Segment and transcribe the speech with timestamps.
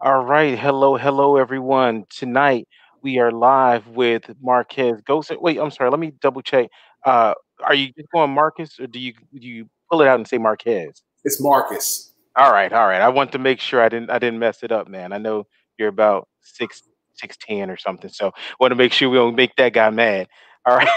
[0.00, 0.58] All right.
[0.58, 2.04] Hello, hello, everyone.
[2.10, 2.66] Tonight
[3.02, 5.30] we are live with Marquez Ghost.
[5.40, 5.88] Wait, I'm sorry.
[5.88, 6.68] Let me double check.
[7.06, 7.32] Uh,
[7.62, 10.36] are you just going Marcus, or do you do you pull it out and say
[10.36, 11.02] Marquez?
[11.22, 12.12] It's Marcus.
[12.36, 13.00] All right, all right.
[13.00, 15.12] I want to make sure I didn't I didn't mess it up, man.
[15.12, 15.46] I know
[15.78, 16.82] you're about six
[17.14, 20.26] six ten or something, so want to make sure we don't make that guy mad.
[20.66, 20.88] All right.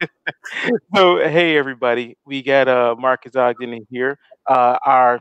[0.94, 4.16] so hey, everybody, we got uh Marques Ogden in here.
[4.48, 5.20] Uh, our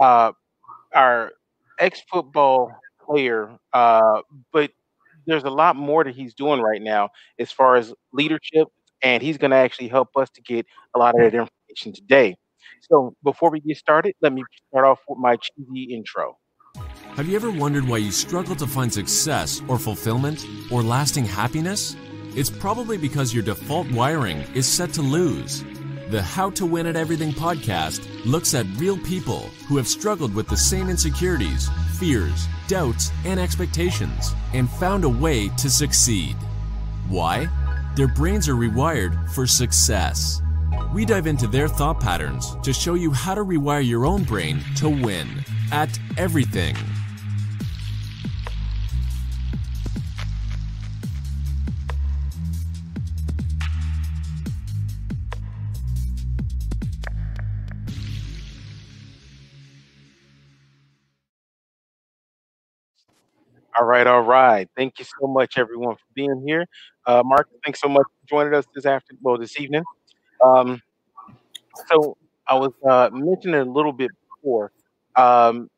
[0.00, 0.32] uh
[0.94, 1.32] our
[1.78, 2.70] ex football
[3.04, 4.20] player, uh,
[4.52, 4.70] but
[5.26, 8.68] there's a lot more that he's doing right now as far as leadership,
[9.02, 11.34] and he's going to actually help us to get a lot of that
[11.68, 12.36] information today.
[12.90, 16.38] So before we get started, let me start off with my cheesy intro.
[17.16, 21.96] Have you ever wondered why you struggle to find success or fulfillment or lasting happiness?
[22.36, 25.64] It's probably because your default wiring is set to lose.
[26.10, 30.48] The How to Win at Everything podcast looks at real people who have struggled with
[30.48, 36.34] the same insecurities, fears, doubts, and expectations and found a way to succeed.
[37.10, 37.46] Why?
[37.94, 40.40] Their brains are rewired for success.
[40.94, 44.64] We dive into their thought patterns to show you how to rewire your own brain
[44.76, 45.28] to win
[45.72, 46.74] at everything.
[63.78, 64.68] All right, all right.
[64.76, 66.66] Thank you so much, everyone, for being here.
[67.06, 69.84] Uh, Mark, thanks so much for joining us this afternoon, well, this evening.
[70.44, 70.82] Um,
[71.88, 72.16] so
[72.48, 74.72] I was uh, mentioning a little bit before.
[75.16, 75.70] Um,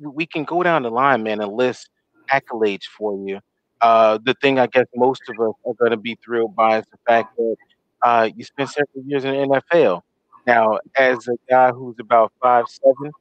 [0.00, 1.90] we can go down the line, man, and list
[2.32, 3.40] accolades for you.
[3.80, 6.84] Uh, the thing I guess most of us are going to be thrilled by is
[6.90, 7.56] the fact that
[8.02, 10.02] uh, you spent several years in the NFL.
[10.46, 13.12] Now, as a guy who's about five seven,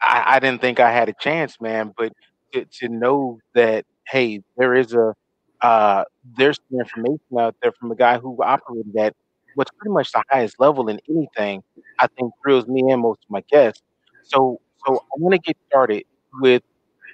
[0.00, 1.92] I, I didn't think I had a chance, man.
[1.96, 2.12] But
[2.52, 5.14] to, to know that hey, there is a
[5.60, 6.04] uh,
[6.36, 9.14] there's some information out there from a guy who operated at
[9.54, 11.62] what's pretty much the highest level in anything,
[11.98, 13.82] I think thrills me and most of my guests.
[14.22, 16.04] So, so I want to get started
[16.34, 16.62] with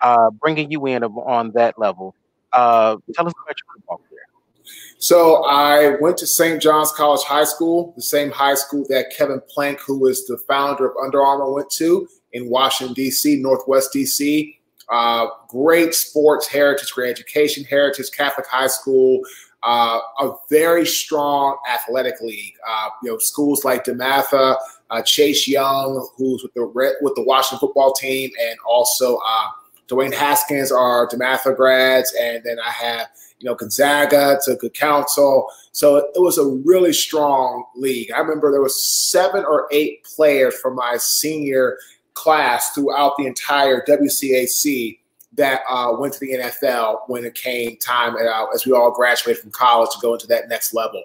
[0.03, 2.15] uh, bringing you in on that level.
[2.53, 4.21] Uh, tell us about your football career.
[4.99, 6.61] So I went to St.
[6.61, 10.87] John's College High School, the same high school that Kevin Plank, who was the founder
[10.87, 14.59] of Under Armour, went to in Washington D.C., Northwest D.C.
[14.89, 19.22] Uh, great sports heritage, great education heritage, Catholic high school,
[19.65, 22.55] uh, a very strong athletic league.
[22.69, 24.56] Uh, you know, schools like DeMatha,
[24.91, 26.67] uh, Chase Young, who's with the
[27.00, 29.47] with the Washington football team, and also uh,
[29.89, 33.09] Dwayne Haskins are DeMatha grads, and then I have
[33.41, 35.49] you know Gonzaga to good counsel.
[35.72, 38.12] So it was a really strong league.
[38.12, 41.78] I remember there was seven or eight players from my senior
[42.15, 44.99] class throughout the entire WCAC
[45.35, 49.43] that uh, went to the NFL when it came time uh, as we all graduated
[49.43, 51.03] from college to go into that next level.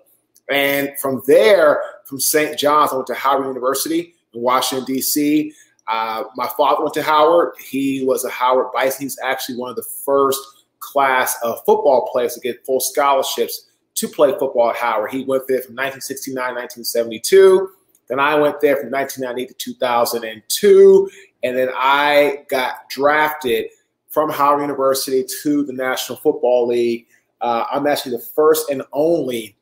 [0.52, 2.58] And from there, from St.
[2.58, 5.54] John's, I went to Howard University in Washington, D.C.
[5.88, 7.54] Uh, my father went to Howard.
[7.60, 9.02] He was a Howard Bison.
[9.02, 10.40] He's actually one of the first
[10.80, 15.12] class of football players to get full scholarships to play football at Howard.
[15.12, 17.72] He went there from 1969 1972.
[18.10, 21.10] Then I went there from 1998 to 2002.
[21.44, 23.68] And then I got drafted
[24.10, 27.08] from Howard University to the National Football League.
[27.42, 29.56] Uh, I'm actually the first and only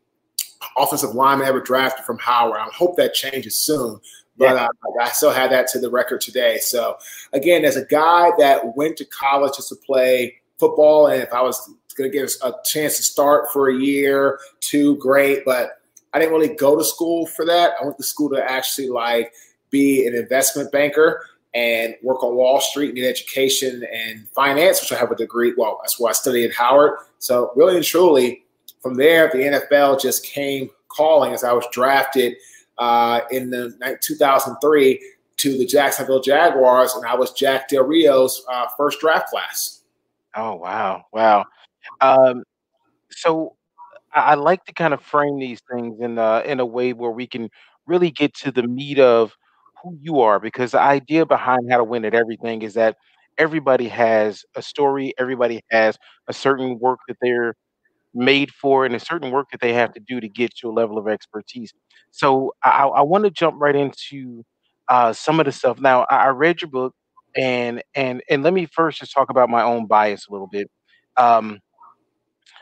[0.78, 2.59] offensive lineman ever drafted from Howard.
[2.59, 4.00] I hope that changes soon,
[4.38, 4.66] but yeah.
[4.66, 6.58] uh, I still have that to the record today.
[6.58, 6.97] So,
[7.34, 11.41] again, as a guy that went to college just to play football, and if I
[11.41, 15.44] was going to get a chance to start for a year, two, great.
[15.46, 15.76] But
[16.17, 17.73] I didn't really go to school for that.
[17.79, 19.31] I went to school to actually like
[19.69, 21.23] be an investment banker
[21.53, 25.53] and work on Wall Street, and get education and finance, which I have a degree.
[25.55, 26.97] Well, that's why I studied at Howard.
[27.19, 28.45] So really and truly,
[28.81, 32.35] from there, the NFL just came calling as I was drafted
[32.79, 38.66] uh, in the 2003 to the Jacksonville Jaguars, and I was Jack Del Rio's uh,
[38.75, 39.84] first draft class.
[40.35, 41.46] Oh wow, wow!
[42.02, 42.43] Um,
[43.11, 43.56] so
[44.22, 47.28] I, like to kind of frame these things in a, in a way where we
[47.28, 47.49] can
[47.85, 49.35] really get to the meat of
[49.81, 52.97] who you are because the idea behind how to win at everything is that
[53.37, 55.97] everybody has a story everybody has
[56.28, 57.55] a certain work that they're
[58.14, 60.72] made for and a certain work that they have to do to get to a
[60.72, 61.73] level of expertise.
[62.11, 64.43] So i, I want to jump right into
[64.90, 65.79] uh, some of the stuff.
[65.79, 66.96] Now I, I, read your book
[67.35, 70.69] and and and let me first just talk about my own bias a little bit.
[71.17, 71.59] Um,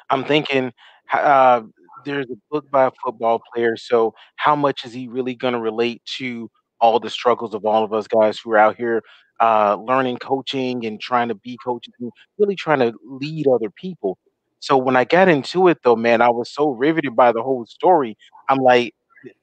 [0.10, 0.72] i'm thinking
[1.14, 1.62] uh,
[2.06, 5.60] there's a book by a football player so how much is he really going to
[5.60, 6.50] relate to
[6.80, 9.02] all the struggles of all of us guys who are out here
[9.42, 14.18] uh, learning coaching and trying to be coaches and really trying to lead other people.
[14.60, 17.66] So when I got into it, though, man, I was so riveted by the whole
[17.66, 18.18] story.
[18.50, 18.96] I'm like,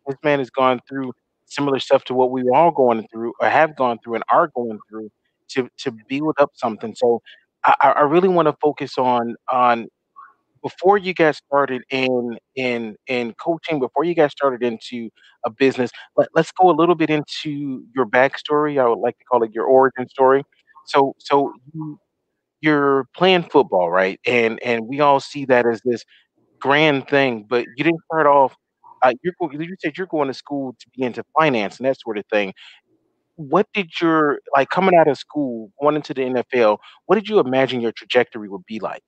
[0.06, 1.12] this man has gone through
[1.46, 4.48] similar stuff to what we were all going through, or have gone through, and are
[4.48, 5.10] going through
[5.48, 6.94] to to build up something.
[6.94, 7.20] So
[7.64, 9.88] I, I really want to focus on on
[10.62, 15.10] before you got started in in in coaching, before you got started into
[15.44, 18.80] a business, let, let's go a little bit into your backstory.
[18.80, 20.44] I would like to call it your origin story.
[20.86, 21.98] So so you
[22.60, 24.20] you're playing football, right?
[24.26, 26.04] And and we all see that as this
[26.60, 28.56] grand thing, but you didn't start off.
[29.02, 32.18] Uh, you're you said you're going to school to be into finance and that sort
[32.18, 32.54] of thing.
[33.36, 36.78] What did your like coming out of school, going into the NFL?
[37.06, 39.04] What did you imagine your trajectory would be like?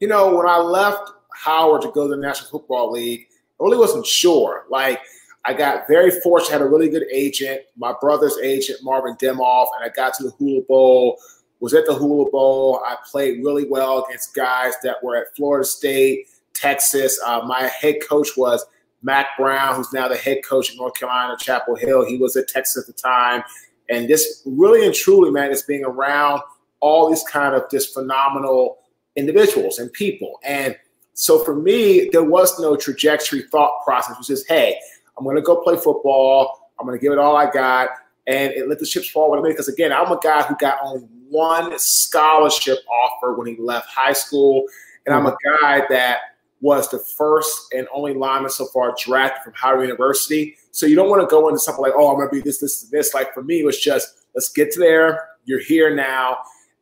[0.00, 3.26] You know, when I left Howard to go to the National Football League,
[3.60, 4.64] I really wasn't sure.
[4.70, 5.00] Like,
[5.44, 9.84] I got very fortunate, had a really good agent, my brother's agent, Marvin Demoff, and
[9.84, 11.18] I got to the Hula Bowl,
[11.60, 12.82] was at the Hula Bowl.
[12.84, 17.18] I played really well against guys that were at Florida State, Texas.
[17.24, 18.64] Uh, my head coach was
[19.02, 22.04] Mack Brown, who's now the head coach at North Carolina, Chapel Hill.
[22.04, 23.42] He was at Texas at the time.
[23.88, 26.42] And this really and truly, man, is being around
[26.80, 28.77] all these kind of just phenomenal
[29.18, 30.38] individuals and people.
[30.44, 30.76] And
[31.14, 34.16] so for me, there was no trajectory thought process.
[34.16, 34.78] which just, hey,
[35.18, 36.70] I'm going to go play football.
[36.78, 37.88] I'm going to give it all I got.
[38.28, 40.78] And it let the chips fall with me because, again, I'm a guy who got
[40.82, 44.64] only one scholarship offer when he left high school.
[45.06, 45.64] And I'm a mm-hmm.
[45.64, 46.18] guy that
[46.60, 50.56] was the first and only lineman so far drafted from Howard University.
[50.70, 52.58] So you don't want to go into something like, oh, I'm going to be this,
[52.58, 53.14] this, this.
[53.14, 55.30] Like for me, it was just, let's get to there.
[55.44, 56.38] You're here now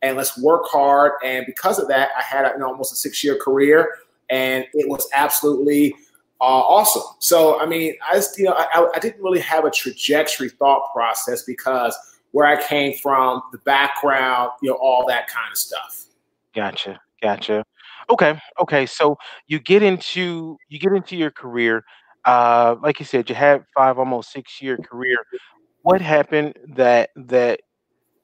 [0.06, 1.12] and let's work hard.
[1.24, 3.88] And because of that, I had you know, almost a six year career,
[4.30, 5.94] and it was absolutely
[6.40, 7.02] uh, awesome.
[7.18, 10.92] So, I mean, I just, you know, I, I didn't really have a trajectory thought
[10.92, 11.96] process because
[12.32, 16.06] where I came from, the background, you know, all that kind of stuff.
[16.54, 17.64] Gotcha, gotcha.
[18.10, 18.86] Okay, okay.
[18.86, 19.16] So
[19.48, 21.84] you get into you get into your career.
[22.24, 25.18] Uh, like you said, you had five, almost six year career.
[25.82, 27.60] What happened that that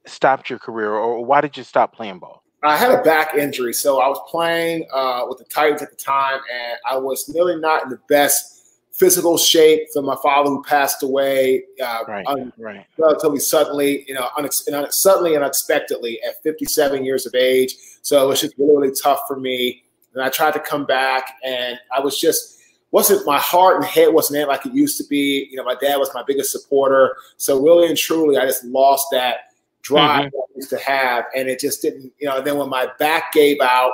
[0.06, 2.42] stopped your career, or why did you stop playing ball?
[2.64, 5.96] I had a back injury, so I was playing uh, with the Titans at the
[5.96, 8.52] time, and I was nearly not in the best
[8.92, 9.88] physical shape.
[9.90, 12.86] So my father, who passed away, uh, right, un- right.
[12.98, 17.74] relatively suddenly, you know, unex- suddenly and unexpectedly at 57 years of age.
[18.02, 19.82] So it was just really, really tough for me.
[20.14, 22.60] And I tried to come back, and I was just
[22.92, 25.48] wasn't my heart and head wasn't in like it used to be.
[25.50, 29.08] You know, my dad was my biggest supporter, so really and truly, I just lost
[29.10, 29.51] that
[29.82, 30.36] drive mm-hmm.
[30.36, 32.12] I used to have, and it just didn't.
[32.18, 33.92] You know, then when my back gave out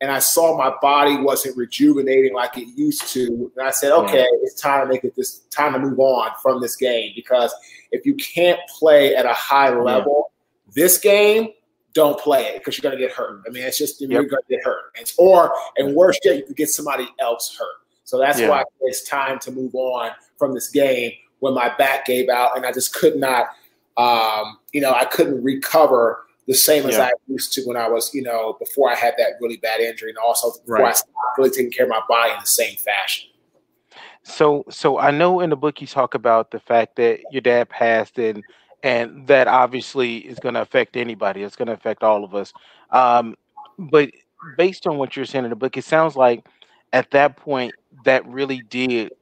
[0.00, 4.18] and I saw my body wasn't rejuvenating like it used to, and I said, okay,
[4.18, 4.38] yeah.
[4.42, 7.54] it's time to make it this time to move on from this game because
[7.90, 10.30] if you can't play at a high level,
[10.66, 10.72] yeah.
[10.74, 11.50] this game.
[11.92, 13.42] Don't play it because you're going to get hurt.
[13.48, 14.92] I mean, it's just you're going to get hurt.
[14.94, 17.80] It's, or, and worse yet, you can get somebody else hurt.
[18.04, 18.48] So that's yeah.
[18.48, 21.10] why it's time to move on from this game
[21.40, 23.46] when my back gave out and I just could not
[23.96, 26.98] um, you know, I couldn't recover the same as.
[26.98, 30.10] I used to when I was, you know, before I had that really bad injury,
[30.10, 30.90] and also before right.
[30.90, 33.28] I started really taking care of my body in the same fashion.
[34.22, 37.68] So, so I know in the book you talk about the fact that your dad
[37.68, 38.42] passed, and
[38.82, 41.42] and that obviously is going to affect anybody.
[41.42, 42.52] It's going to affect all of us.
[42.90, 43.36] Um,
[43.78, 44.10] but
[44.56, 46.46] based on what you're saying in the book, it sounds like
[46.92, 49.12] at that point that really did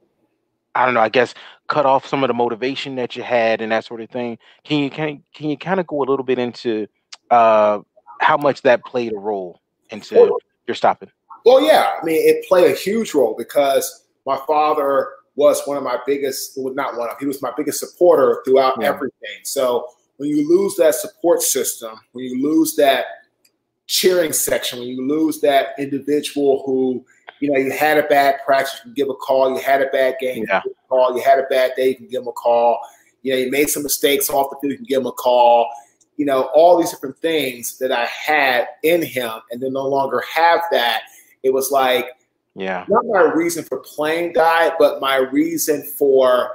[0.75, 1.33] I don't know, I guess
[1.69, 4.37] cut off some of the motivation that you had and that sort of thing.
[4.65, 6.87] Can you can can you kind of go a little bit into
[7.31, 7.79] uh,
[8.19, 11.09] how much that played a role into well, your stopping?
[11.45, 15.83] Well, yeah, I mean, it played a huge role because my father was one of
[15.83, 18.89] my biggest, well, not one of, he was my biggest supporter throughout yeah.
[18.89, 19.39] everything.
[19.43, 23.05] So when you lose that support system, when you lose that
[23.89, 27.03] cheering section, when you lose that individual who
[27.39, 29.49] you know, you had a bad practice, you can give a call.
[29.55, 30.61] You had a bad game, yeah.
[30.65, 31.15] you call.
[31.15, 32.81] You had a bad day, you can give them a call.
[33.23, 35.69] You know, you made some mistakes off the field, you can give them a call.
[36.17, 40.21] You know, all these different things that I had in him, and then no longer
[40.33, 41.03] have that.
[41.43, 42.09] It was like,
[42.55, 46.51] yeah, not my reason for playing died, but my reason for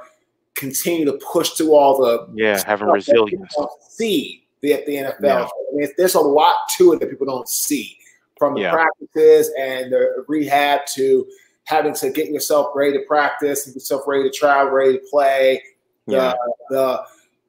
[0.54, 3.54] continue to push through all the yeah, having resilience.
[3.88, 5.22] See the, the NFL.
[5.22, 5.44] Yeah.
[5.44, 7.98] I mean, there's a lot to it that people don't see
[8.38, 8.72] from the yeah.
[8.72, 11.26] practices and the rehab to
[11.64, 15.62] having to get yourself ready to practice and yourself ready to travel, ready to play.
[16.06, 16.32] Yeah.
[16.70, 17.02] The, the,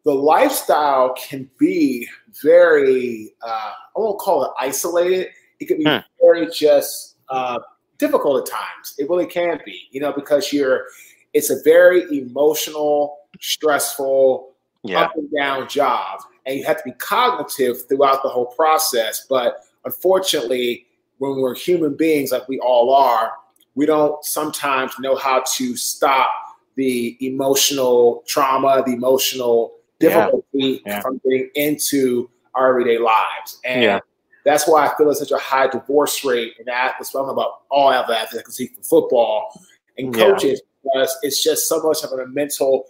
[0.03, 2.07] the lifestyle can be
[2.43, 5.29] very, uh, I won't call it isolated.
[5.59, 5.97] It can be hmm.
[6.21, 7.59] very just uh,
[7.97, 8.95] difficult at times.
[8.97, 10.87] It really can be, you know, because you're,
[11.33, 14.51] it's a very emotional, stressful,
[14.83, 15.01] yeah.
[15.01, 16.19] up and down job.
[16.45, 19.25] And you have to be cognitive throughout the whole process.
[19.29, 20.85] But unfortunately,
[21.17, 23.31] when we're human beings, like we all are,
[23.75, 26.29] we don't sometimes know how to stop
[26.75, 30.79] the emotional trauma, the emotional difficulty yeah.
[30.85, 31.01] Yeah.
[31.01, 33.59] from getting into our everyday lives.
[33.63, 33.99] And yeah.
[34.43, 37.15] that's why I feel there's such a high divorce rate in athletes.
[37.15, 39.61] I'm about all athletes, I can see from football
[39.97, 42.85] and coaches, because it's just so much of a mental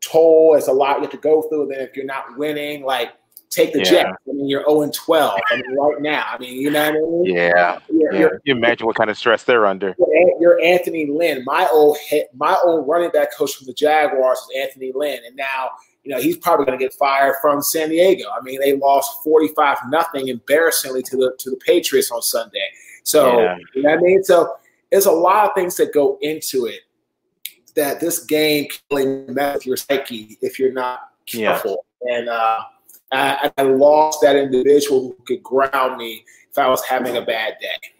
[0.00, 0.54] toll.
[0.56, 1.62] It's a lot you have to go through.
[1.62, 3.12] And then if you're not winning, like
[3.50, 3.84] take the yeah.
[3.84, 4.06] jet.
[4.06, 5.40] I mean, you're 0 and 12.
[5.50, 6.24] I mean, right now.
[6.28, 7.24] I mean, you know what I mean?
[7.24, 7.78] Yeah.
[7.90, 8.28] Yeah.
[8.44, 9.94] You imagine what kind of stress they're under.
[10.40, 11.44] You're Anthony Lynn.
[11.44, 11.98] My old
[12.34, 15.68] my old running back coach from the Jaguars is Anthony Lynn, and now
[16.02, 18.24] you know he's probably going to get fired from San Diego.
[18.30, 22.66] I mean, they lost 45 nothing embarrassingly to the to the Patriots on Sunday.
[23.04, 23.58] So yeah.
[23.74, 24.24] you know what I mean?
[24.24, 24.54] So
[24.90, 26.80] there's a lot of things that go into it
[27.76, 31.84] that this game can mess with your psyche if you're not careful.
[32.04, 32.18] Yeah.
[32.18, 32.60] And uh,
[33.12, 37.56] I, I lost that individual who could ground me if I was having a bad
[37.60, 37.90] day.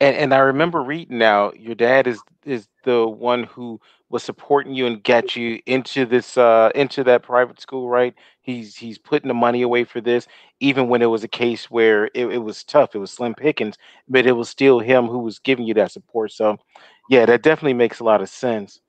[0.00, 4.74] And and I remember reading now your dad is is the one who was supporting
[4.74, 8.14] you and got you into this uh into that private school, right?
[8.42, 10.28] He's he's putting the money away for this,
[10.60, 13.76] even when it was a case where it, it was tough, it was slim pickings,
[14.06, 16.30] but it was still him who was giving you that support.
[16.30, 16.58] So
[17.08, 18.80] yeah, that definitely makes a lot of sense.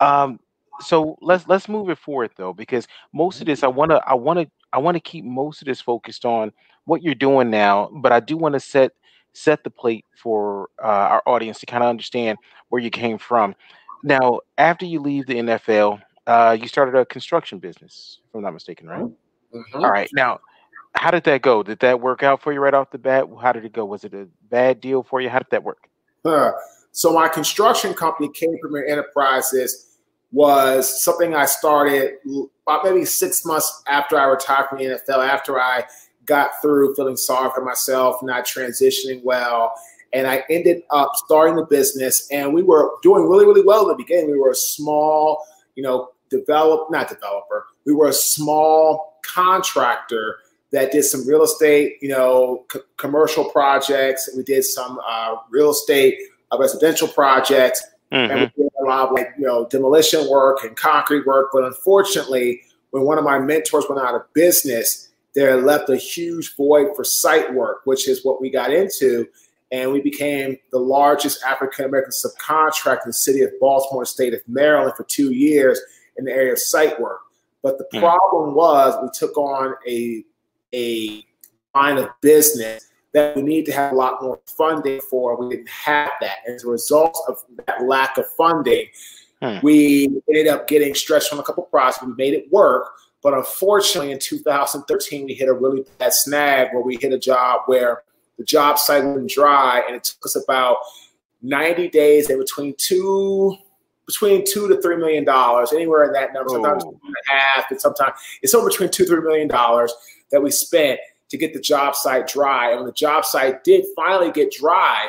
[0.00, 0.40] Um
[0.80, 4.46] so let's let's move it forward though, because most of this I wanna I wanna
[4.72, 6.52] I want to keep most of this focused on
[6.84, 8.92] what you're doing now, but I do want to set
[9.32, 12.38] set the plate for uh, our audience to kind of understand
[12.68, 13.54] where you came from.
[14.02, 18.52] Now, after you leave the NFL, uh, you started a construction business, if I'm not
[18.52, 19.04] mistaken, right?
[19.04, 19.84] Mm-hmm.
[19.84, 20.08] All right.
[20.14, 20.40] Now,
[20.94, 21.62] how did that go?
[21.62, 23.26] Did that work out for you right off the bat?
[23.40, 23.84] How did it go?
[23.84, 25.28] Was it a bad deal for you?
[25.28, 25.88] How did that work?
[26.92, 29.85] So my construction company, Premier Enterprises,
[30.32, 32.14] was something I started
[32.66, 35.84] about maybe six months after I retired from the NFL, after I
[36.24, 39.74] got through feeling sorry for myself, not transitioning well.
[40.12, 43.88] And I ended up starting the business, and we were doing really, really well in
[43.88, 44.30] the beginning.
[44.30, 50.38] We were a small, you know, develop, not developer, we were a small contractor
[50.72, 54.28] that did some real estate, you know, c- commercial projects.
[54.36, 56.18] We did some uh, real estate
[56.50, 58.32] uh, residential projects Mm-hmm.
[58.32, 61.50] And we did a lot of like, you know, demolition work and concrete work.
[61.52, 66.56] But unfortunately, when one of my mentors went out of business, there left a huge
[66.56, 69.26] void for site work, which is what we got into.
[69.72, 74.40] And we became the largest African American subcontractor in the city of Baltimore, state of
[74.46, 75.80] Maryland, for two years
[76.16, 77.20] in the area of site work.
[77.62, 77.98] But the mm-hmm.
[77.98, 80.24] problem was we took on a
[80.72, 81.24] a
[81.74, 85.42] line of business that we need to have a lot more funding for.
[85.42, 86.36] We didn't have that.
[86.46, 88.84] As a result of that lack of funding,
[89.40, 89.56] hmm.
[89.62, 92.04] we ended up getting stretched on a couple projects.
[92.04, 92.90] We made it work.
[93.22, 97.62] But unfortunately, in 2013, we hit a really bad snag where we hit a job
[97.64, 98.02] where
[98.36, 100.76] the job site went dry, and it took us about
[101.40, 103.56] 90 days and between two
[104.06, 106.90] between two to three million dollars, anywhere in that number, sometimes oh.
[106.90, 109.92] two and a half, and sometimes it's over between two, three million dollars
[110.30, 112.70] that we spent to get the job site dry.
[112.70, 115.08] And when the job site did finally get dry,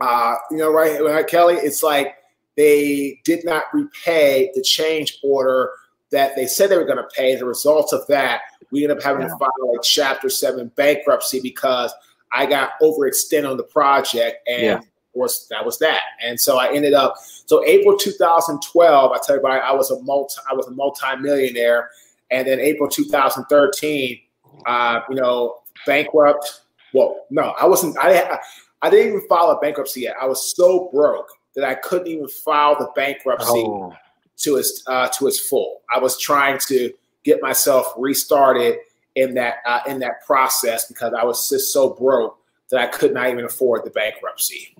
[0.00, 2.16] uh, you know, right, right, Kelly, it's like
[2.56, 5.70] they did not repay the change order
[6.10, 7.34] that they said they were going to pay.
[7.34, 9.28] A result of that, we ended up having yeah.
[9.28, 11.92] to file a Chapter 7 bankruptcy because
[12.32, 14.80] I got overextended on the project and yeah.
[15.14, 16.02] was that was that.
[16.22, 17.14] And so I ended up
[17.46, 21.90] so April 2012, I tell you, I was a multi I was a multi-millionaire.
[22.30, 24.18] And then April 2013,
[24.66, 26.62] uh, you know, bankrupt.
[26.92, 27.96] Well, no, I wasn't.
[27.98, 28.38] I
[28.82, 30.16] I didn't even file a bankruptcy yet.
[30.20, 33.94] I was so broke that I couldn't even file the bankruptcy oh.
[34.38, 35.82] to its uh, to its full.
[35.94, 36.92] I was trying to
[37.24, 38.78] get myself restarted
[39.14, 42.38] in that uh, in that process because I was just so broke
[42.70, 44.76] that I could not even afford the bankruptcy.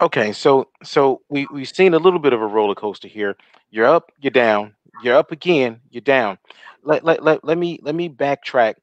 [0.00, 3.36] Okay, so so we we've seen a little bit of a roller coaster here.
[3.70, 6.38] You're up, you're down, you're up again, you're down.
[6.82, 8.74] Let, let, let, let me let me backtrack.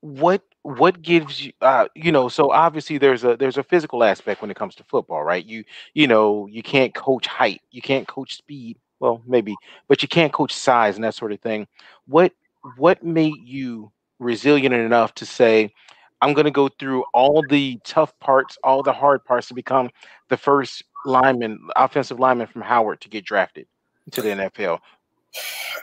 [0.00, 4.42] What what gives you uh you know so obviously there's a there's a physical aspect
[4.42, 5.44] when it comes to football right?
[5.44, 9.54] You you know you can't coach height you can't coach speed well maybe
[9.88, 11.66] but you can't coach size and that sort of thing.
[12.06, 12.32] What
[12.76, 15.72] what made you resilient enough to say
[16.20, 19.88] i'm going to go through all the tough parts all the hard parts to become
[20.28, 23.66] the first lineman offensive lineman from howard to get drafted
[24.10, 24.78] to the nfl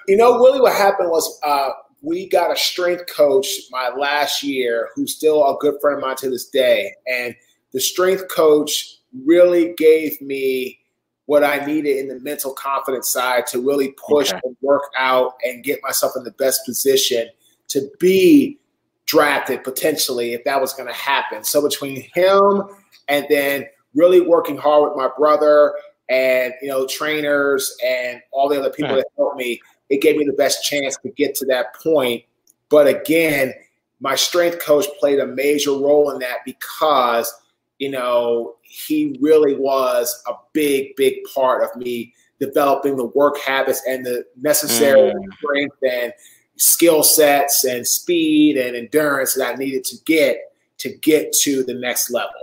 [0.07, 1.71] you know, Willie, what happened was uh,
[2.01, 6.15] we got a strength coach my last year who's still a good friend of mine
[6.17, 6.93] to this day.
[7.07, 7.35] And
[7.73, 10.79] the strength coach really gave me
[11.25, 14.39] what I needed in the mental confidence side to really push okay.
[14.43, 17.27] and work out and get myself in the best position
[17.69, 18.59] to be
[19.07, 21.43] drafted potentially if that was going to happen.
[21.43, 22.63] So between him
[23.07, 25.73] and then really working hard with my brother
[26.09, 29.59] and you know trainers and all the other people that helped me,
[29.89, 32.23] it gave me the best chance to get to that point.
[32.69, 33.53] But again,
[33.99, 37.33] my strength coach played a major role in that because
[37.79, 43.81] you know he really was a big, big part of me developing the work habits
[43.87, 45.33] and the necessary mm.
[45.37, 46.13] strength and
[46.57, 50.39] skill sets and speed and endurance that I needed to get
[50.77, 52.33] to get to the next level.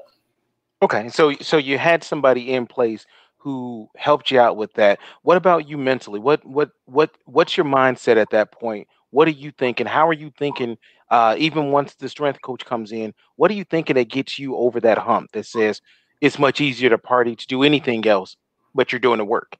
[0.80, 3.06] Okay, so so you had somebody in place
[3.42, 5.00] who helped you out with that.
[5.22, 6.20] What about you mentally?
[6.20, 8.86] What what what what's your mindset at that point?
[9.10, 9.86] What are you thinking?
[9.86, 10.78] How are you thinking?
[11.10, 14.56] Uh, even once the strength coach comes in, what are you thinking that gets you
[14.56, 15.82] over that hump that says
[16.22, 18.36] it's much easier to party to do anything else,
[18.74, 19.56] but you're doing the work?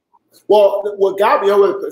[0.48, 1.90] Well, what got me over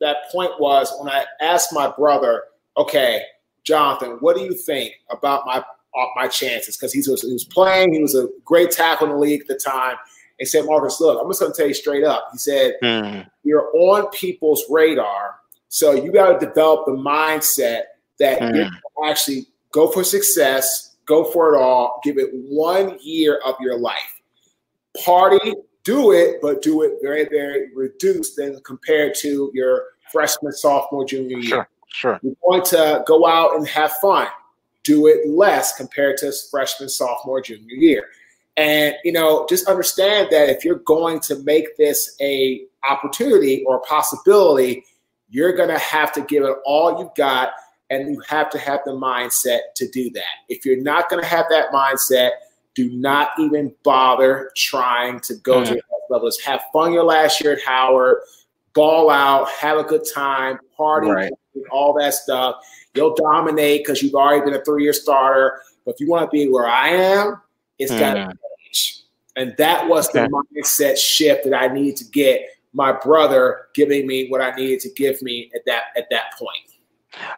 [0.00, 2.44] that point was when I asked my brother,
[2.76, 3.22] "Okay,
[3.64, 7.44] Jonathan, what do you think about my uh, my chances?" Because he was he was
[7.44, 9.96] playing, he was a great tackle in the league at the time.
[10.38, 13.26] He said, "Marques, look, I'm just going to tell you straight up." He said, mm.
[13.44, 15.36] "You're on people's radar,
[15.68, 17.82] so you got to develop the mindset
[18.18, 18.54] that mm.
[18.54, 18.70] you
[19.04, 24.20] actually go for success, go for it all, give it one year of your life,
[25.04, 25.54] party."
[25.88, 31.38] do it, but do it very, very reduced than compared to your freshman, sophomore, junior
[31.38, 31.48] year.
[31.48, 32.20] Sure, sure.
[32.22, 34.26] You're going to go out and have fun.
[34.82, 38.04] Do it less compared to freshman, sophomore, junior year.
[38.58, 43.76] And you know, just understand that if you're going to make this a opportunity or
[43.76, 44.84] a possibility,
[45.30, 47.50] you're going to have to give it all you've got,
[47.88, 50.24] and you have to have the mindset to do that.
[50.48, 52.30] If you're not going to have that mindset,
[52.74, 55.64] do not even bother trying to go mm.
[55.64, 56.28] to the next level.
[56.28, 58.18] Just have fun your last year at Howard,
[58.74, 61.32] ball out, have a good time, party, right.
[61.70, 62.56] all that stuff.
[62.94, 65.60] You'll dominate because you've already been a three year starter.
[65.84, 67.40] But if you want to be where I am,
[67.78, 67.98] it's mm.
[67.98, 68.32] got to
[68.62, 69.04] change.
[69.36, 70.26] And that was okay.
[70.26, 74.80] the mindset shift that I needed to get my brother giving me what I needed
[74.80, 76.58] to give me at that at that point.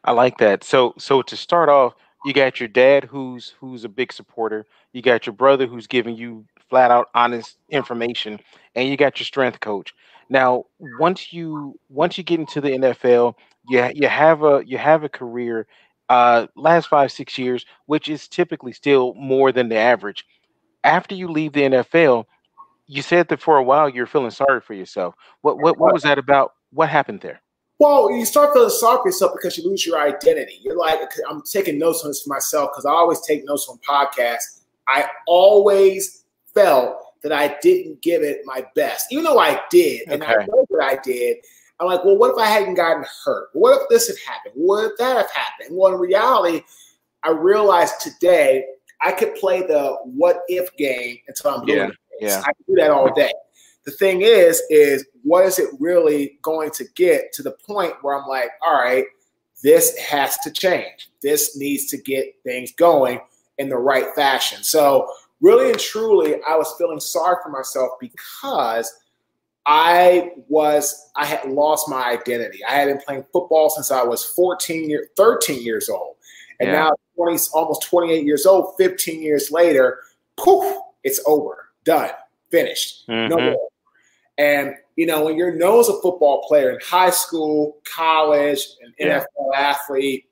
[0.05, 0.65] I like that.
[0.65, 5.03] So so to start off, you got your dad who's who's a big supporter you
[5.03, 8.39] got your brother who's giving you flat out honest information
[8.75, 9.95] and you got your strength coach
[10.29, 10.65] now
[10.99, 13.35] once you once you get into the nfl
[13.69, 15.67] you, you have a you have a career
[16.11, 20.27] uh last five six years which is typically still more than the average
[20.85, 22.27] after you leave the nfl
[22.87, 26.03] you said that for a while you're feeling sorry for yourself what what, what was
[26.03, 27.41] that about what happened there
[27.81, 30.61] well, you start feeling sorry for yourself because you lose your identity.
[30.61, 33.79] You're like, I'm taking notes on this for myself because I always take notes on
[33.79, 34.65] podcasts.
[34.87, 40.23] I always felt that I didn't give it my best, even though I did, and
[40.23, 40.33] okay.
[40.41, 41.39] I know that I did.
[41.81, 43.49] I'm like, well, what if I hadn't gotten hurt?
[43.55, 44.55] What if this had happened?
[44.55, 45.77] What if that had happened?
[45.77, 46.63] Well, in reality,
[47.25, 48.65] I realized today
[49.03, 51.91] I could play the what if game until I'm blue yeah,
[52.21, 52.41] yeah.
[52.41, 53.33] I can do that all day.
[53.87, 58.19] The thing is, is what is it really going to get to the point where
[58.19, 59.05] I'm like, all right,
[59.63, 61.11] this has to change.
[61.23, 63.21] This needs to get things going
[63.59, 64.63] in the right fashion.
[64.63, 68.93] So, really and truly, I was feeling sorry for myself because
[69.71, 72.59] I was I had lost my identity.
[72.65, 76.17] I had been playing football since I was 14 year 13 years old.
[76.59, 76.75] And yeah.
[76.75, 80.01] now 20 almost 28 years old, 15 years later,
[80.37, 81.69] poof, it's over.
[81.85, 82.11] Done.
[82.51, 83.07] Finished.
[83.09, 83.29] Mm-hmm.
[83.31, 83.69] No more.
[84.39, 88.93] And you know, when you're known as a football player in high school, college, an
[88.99, 89.21] yeah.
[89.21, 90.25] NFL athlete,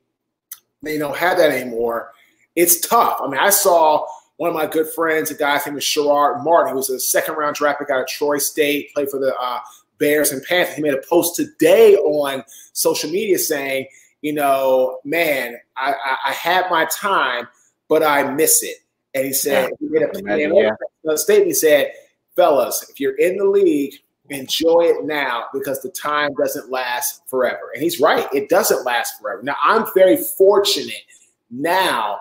[0.83, 2.11] they don't have that anymore.
[2.57, 3.21] It's tough.
[3.21, 4.05] I mean, I saw
[4.39, 7.57] one of my good friends, a guy named Sherrod Martin, who was a second round
[7.57, 9.59] draft pick out of Troy State, played for the uh,
[9.97, 10.75] Bears and Panthers.
[10.75, 13.87] He made a post today on social media saying,
[14.21, 17.49] you know, man, I, I, I had my time,
[17.89, 18.77] but I miss it.
[19.13, 19.99] And he said, yeah.
[20.13, 20.73] he made a,
[21.03, 21.15] yeah.
[21.17, 21.47] statement.
[21.47, 21.91] He said,
[22.37, 23.95] fellas, if you're in the league,
[24.29, 27.71] enjoy it now because the time doesn't last forever.
[27.73, 29.43] And he's right, it doesn't last forever.
[29.43, 31.03] Now, I'm very fortunate
[31.51, 32.19] now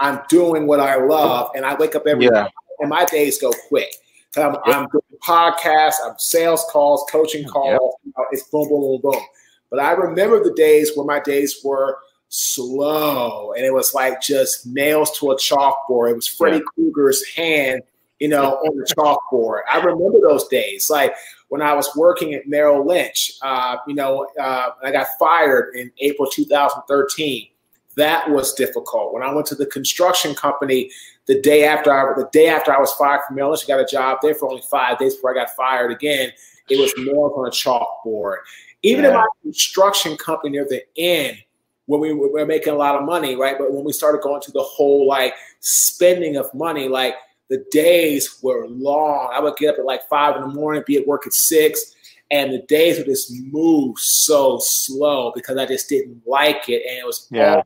[0.00, 2.44] I'm doing what I love and I wake up every yeah.
[2.44, 3.94] day and my days go quick.
[4.36, 4.62] I'm, yep.
[4.66, 7.94] I'm doing podcasts, I'm sales calls, coaching calls.
[8.04, 8.26] Yep.
[8.32, 9.22] It's boom, boom, boom, boom.
[9.70, 14.66] But I remember the days where my days were slow and it was like just
[14.66, 16.10] nails to a chalkboard.
[16.10, 16.62] It was Freddy yeah.
[16.74, 17.82] Krueger's hand
[18.20, 19.62] you know, on the chalkboard.
[19.70, 21.14] I remember those days, like
[21.50, 23.32] when I was working at Merrill Lynch.
[23.42, 27.48] Uh, you know, uh, I got fired in April 2013.
[27.96, 29.12] That was difficult.
[29.12, 30.90] When I went to the construction company
[31.26, 33.80] the day after I the day after I was fired from Merrill Lynch, I got
[33.80, 36.32] a job there for only five days before I got fired again.
[36.68, 38.36] It was more on a chalkboard.
[38.82, 39.10] Even yeah.
[39.10, 41.38] in my construction company near the end,
[41.86, 43.58] when we were making a lot of money, right?
[43.58, 47.16] But when we started going to the whole like spending of money, like
[47.50, 49.30] the days were long.
[49.34, 51.96] I would get up at like five in the morning, be at work at six,
[52.30, 56.98] and the days would just move so slow because I just didn't like it, and
[56.98, 57.56] it was yeah.
[57.56, 57.62] all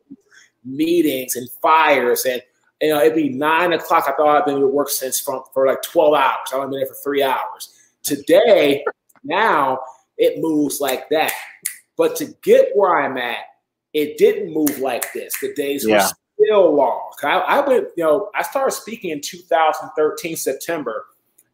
[0.65, 2.43] meetings and fires, and
[2.81, 4.05] you know it'd be nine o'clock.
[4.09, 6.49] I thought I'd been at work since from for like twelve hours.
[6.53, 7.73] I've been there for three hours.
[8.03, 8.85] Today,
[9.23, 9.79] now
[10.19, 11.33] it moves like that.
[11.97, 13.39] But to get where I'm at,
[13.93, 15.35] it didn't move like this.
[15.41, 15.97] The days yeah.
[15.97, 16.11] were
[16.45, 17.13] still long.
[17.23, 21.07] I, I went, you know, I started speaking in 2013 September,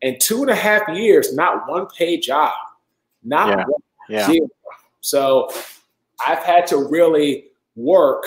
[0.03, 2.55] and two and a half years, not one paid job,
[3.23, 3.65] not yeah.
[3.65, 4.27] one yeah.
[4.27, 4.49] zero.
[5.01, 5.51] So
[6.27, 8.25] I've had to really work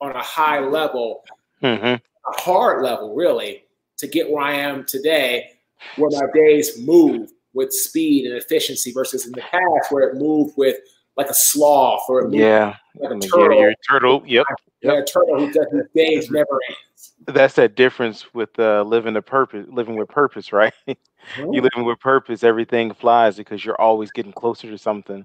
[0.00, 1.22] on a high level,
[1.62, 1.84] mm-hmm.
[1.84, 3.64] a hard level, really,
[3.98, 5.52] to get where I am today,
[5.96, 10.54] where my days move with speed and efficiency versus in the past where it moved
[10.56, 10.76] with
[11.16, 13.60] like a sloth or it yeah, like a turtle.
[13.60, 14.22] Yeah, turtle.
[14.26, 14.46] Yep.
[14.82, 17.12] Yeah, a turtle who does his days never ends.
[17.26, 20.72] That's that difference with uh, living a purpose, living with purpose, right?
[21.36, 25.24] You living with purpose, everything flies because you're always getting closer to something.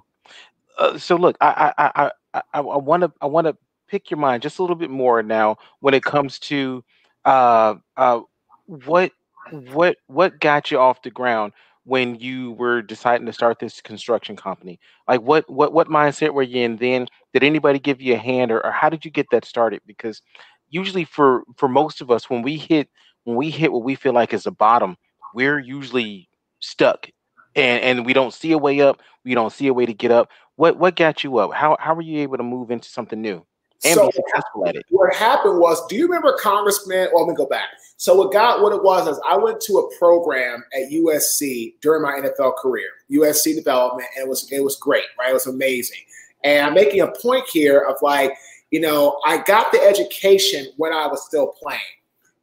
[0.77, 3.57] Uh, so look, I I I I want to I want to
[3.88, 6.83] pick your mind just a little bit more now when it comes to
[7.25, 8.19] uh uh
[8.65, 9.12] what
[9.51, 11.53] what what got you off the ground
[11.86, 14.79] when you were deciding to start this construction company?
[15.07, 17.07] Like what what what mindset were you in then?
[17.33, 19.81] Did anybody give you a hand or, or how did you get that started?
[19.86, 20.21] Because
[20.69, 22.89] usually for for most of us when we hit
[23.23, 24.97] when we hit what we feel like is a bottom,
[25.38, 26.28] we're usually
[26.60, 27.08] stuck
[27.56, 30.10] and and we don't see a way up, we don't see a way to get
[30.10, 30.30] up.
[30.56, 31.54] What what got you up?
[31.54, 33.45] How how were you able to move into something new?
[33.86, 34.84] and so, be successful at it.
[34.89, 37.10] What happened was, do you remember Congressman?
[37.13, 37.67] Well, let me go back.
[37.97, 42.02] So what got what it was is I went to a program at USC during
[42.02, 45.30] my NFL career, USC development, and it was it was great, right?
[45.30, 46.00] It was amazing.
[46.43, 48.34] And I'm making a point here of like,
[48.71, 51.82] you know, I got the education when I was still playing,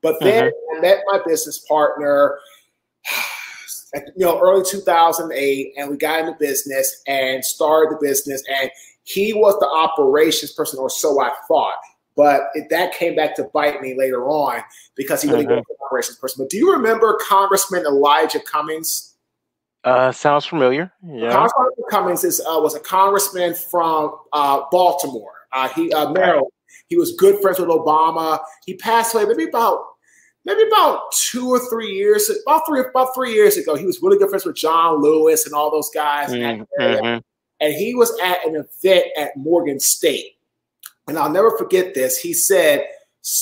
[0.03, 0.79] but then mm-hmm.
[0.79, 2.39] I met my business partner.
[3.95, 8.43] you know, early 2008, and we got into business and started the business.
[8.61, 8.71] And
[9.05, 11.77] he was the operations person, or so I thought.
[12.17, 14.61] But it, that came back to bite me later on
[14.95, 15.57] because he really mm-hmm.
[15.57, 16.45] was the operations person.
[16.45, 19.17] But do you remember Congressman Elijah Cummings?
[19.83, 20.93] Uh, sounds familiar.
[21.03, 21.33] Yeah.
[21.33, 25.33] Congressman Cummings is, uh, was a congressman from uh, Baltimore.
[25.53, 26.51] Uh, he uh, Maryland.
[26.89, 28.41] He was good friends with Obama.
[28.67, 29.81] He passed away maybe about
[30.45, 33.75] maybe about two or three years, about three about three years ago.
[33.75, 36.31] He was really good friends with John Lewis and all those guys.
[36.31, 37.19] Mm-hmm
[37.61, 40.37] and he was at an event at Morgan State.
[41.09, 42.19] And I'll never forget this.
[42.19, 42.87] He said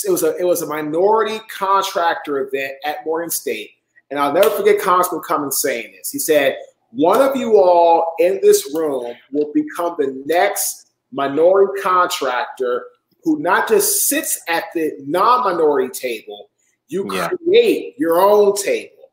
[0.07, 3.71] it was a it was a minority contractor event at Morgan State.
[4.11, 6.11] And I'll never forget Congressman Cummings saying this.
[6.11, 6.57] He said,
[6.91, 12.87] one of you all in this room will become the next minority contractor
[13.25, 16.51] who not just sits at the non-minority table,
[16.89, 17.29] you yeah.
[17.29, 19.11] create your own table.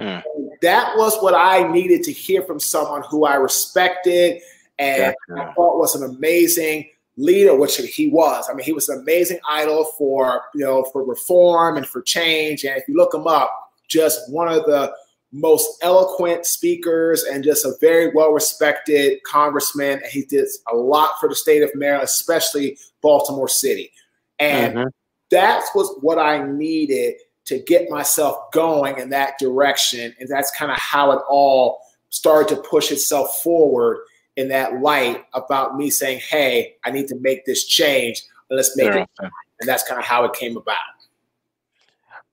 [0.00, 0.22] Mm.
[0.62, 4.40] That was what I needed to hear from someone who I respected
[4.78, 5.42] and gotcha.
[5.42, 8.48] I thought was an amazing leader, which he was.
[8.50, 12.64] I mean, he was an amazing idol for you know for reform and for change.
[12.64, 13.50] And if you look him up,
[13.88, 14.92] just one of the
[15.32, 20.00] most eloquent speakers and just a very well respected congressman.
[20.02, 23.92] And He did a lot for the state of Maryland, especially Baltimore City.
[24.38, 24.88] And mm-hmm.
[25.30, 27.14] That was what I needed
[27.46, 30.14] to get myself going in that direction.
[30.20, 34.04] And that's kind of how it all started to push itself forward
[34.36, 38.22] in that light about me saying, hey, I need to make this change.
[38.50, 39.08] Let's make it.
[39.18, 40.76] And that's kind of how it came about.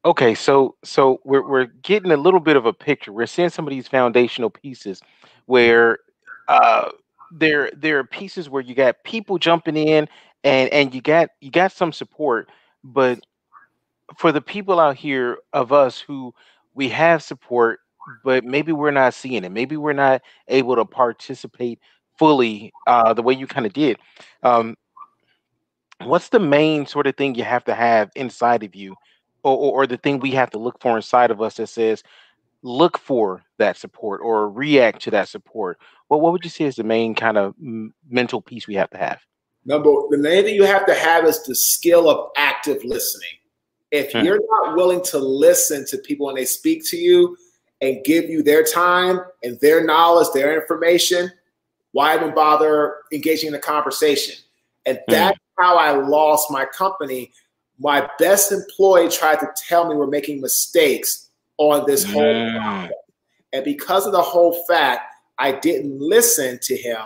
[0.05, 3.11] Okay, so so we're we're getting a little bit of a picture.
[3.11, 5.01] We're seeing some of these foundational pieces
[5.47, 5.99] where
[6.47, 6.91] uh
[7.31, 10.07] there there are pieces where you got people jumping in
[10.45, 12.49] and and you got you got some support,
[12.83, 13.19] but
[14.17, 16.33] for the people out here of us who
[16.73, 17.79] we have support,
[18.23, 19.51] but maybe we're not seeing it.
[19.51, 21.79] Maybe we're not able to participate
[22.17, 23.97] fully uh, the way you kind of did.
[24.43, 24.77] Um,
[26.03, 28.95] what's the main sort of thing you have to have inside of you,
[29.43, 32.03] or, or, or the thing we have to look for inside of us that says,
[32.63, 35.79] look for that support or react to that support?
[36.09, 37.55] Well, what would you say is the main kind of
[38.09, 39.19] mental piece we have to have?
[39.67, 43.27] Number the main thing you have to have is the skill of active listening.
[43.91, 44.25] If hmm.
[44.25, 47.37] you're not willing to listen to people when they speak to you
[47.81, 51.31] and give you their time and their knowledge, their information,
[51.91, 54.35] why even bother engaging in a conversation?
[54.85, 55.11] And hmm.
[55.13, 57.33] that's how I lost my company.
[57.77, 62.89] My best employee tried to tell me we're making mistakes on this whole.
[63.53, 67.01] And because of the whole fact, I didn't listen to him.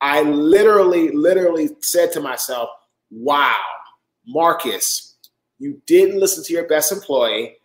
[0.00, 2.68] I literally, literally said to myself,
[3.10, 3.60] wow,
[4.26, 5.16] Marques,
[5.58, 7.56] you didn't listen to your best employee.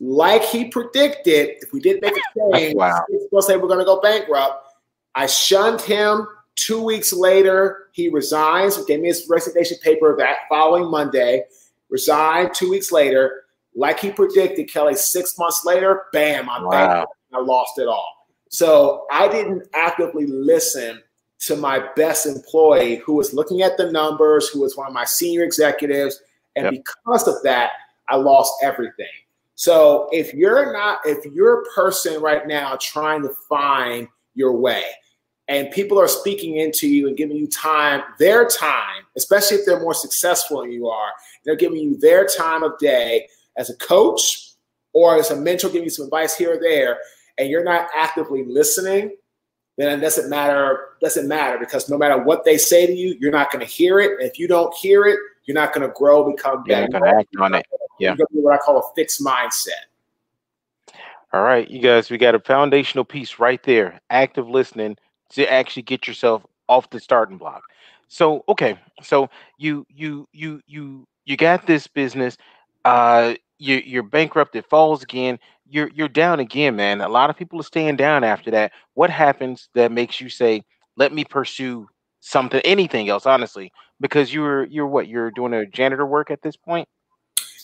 [0.00, 3.04] Like he predicted, if we didn't make a change, wow.
[3.08, 4.68] he's going to say we're going to go bankrupt.
[5.14, 6.26] I shunned him.
[6.56, 8.82] Two weeks later, he resigns.
[8.84, 11.44] Gave me his resignation paper that following Monday.
[11.90, 13.44] Resigned two weeks later.
[13.74, 16.70] Like he predicted, Kelly, six months later, bam, I'm wow.
[16.70, 17.12] bankrupt.
[17.32, 18.28] I lost it all.
[18.50, 21.02] So I didn't actively listen
[21.46, 25.04] to my best employee who was looking at the numbers, who was one of my
[25.04, 26.20] senior executives.
[26.56, 26.84] And yep.
[26.84, 27.72] because of that,
[28.08, 29.06] I lost everything.
[29.54, 34.82] So if you're not, if you're a person right now trying to find your way
[35.48, 39.80] and people are speaking into you and giving you time, their time, especially if they're
[39.80, 41.10] more successful than you are,
[41.44, 44.52] they're giving you their time of day as a coach
[44.92, 46.98] or as a mentor, giving you some advice here or there,
[47.38, 49.14] and you're not actively listening,
[49.76, 50.90] then it doesn't matter.
[51.00, 54.00] Doesn't matter because no matter what they say to you, you're not going to hear
[54.00, 54.12] it.
[54.20, 56.82] And if you don't hear it, you're not going to grow, become better.
[56.82, 57.66] You're going to act on it.
[57.98, 58.16] Yeah.
[58.30, 59.72] What I call a fixed mindset.
[61.32, 64.00] All right, you guys, we got a foundational piece right there.
[64.10, 64.96] Active listening
[65.30, 67.64] to actually get yourself off the starting block.
[68.06, 72.36] So, okay, so you you you you you got this business.
[72.84, 74.56] Uh, you you're bankrupt.
[74.56, 75.38] It falls again
[75.68, 77.00] you're you're down again, man.
[77.00, 78.72] A lot of people are staying down after that.
[78.94, 80.62] What happens that makes you say,
[80.96, 81.88] "Let me pursue
[82.20, 86.56] something, anything else?" Honestly, because you're you're what you're doing a janitor work at this
[86.56, 86.88] point.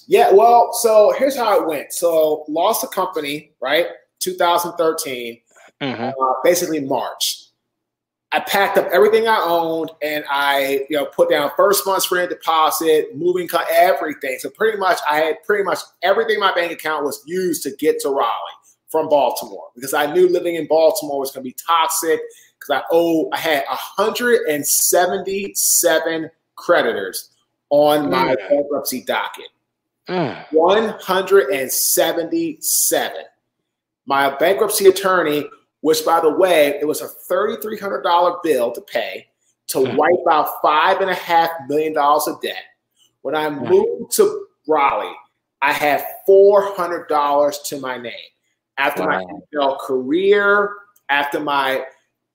[0.09, 1.93] Yeah, well, so here's how it went.
[1.93, 3.87] So lost a company, right?
[4.19, 5.41] 2013,
[5.81, 6.03] mm-hmm.
[6.03, 7.50] uh, basically March.
[8.33, 12.31] I packed up everything I owned and I, you know, put down first month's rent
[12.31, 14.39] deposit, moving everything.
[14.39, 17.75] So pretty much, I had pretty much everything in my bank account was used to
[17.77, 18.55] get to Raleigh
[18.89, 22.21] from Baltimore because I knew living in Baltimore was going to be toxic
[22.59, 27.31] because I owe, I had 177 creditors
[27.71, 28.49] on my mm.
[28.49, 29.49] bankruptcy docket.
[30.09, 30.47] Mm.
[30.53, 33.25] 177.
[34.07, 39.27] My bankruptcy attorney which by the way, it was a $3,300 bill to pay
[39.69, 42.63] to wipe out five and a half million dollars of debt.
[43.23, 45.15] When I moved to Raleigh,
[45.63, 48.13] I had $400 to my name.
[48.79, 49.21] After wow.
[49.21, 49.25] my
[49.59, 50.71] NFL career,
[51.09, 51.85] after my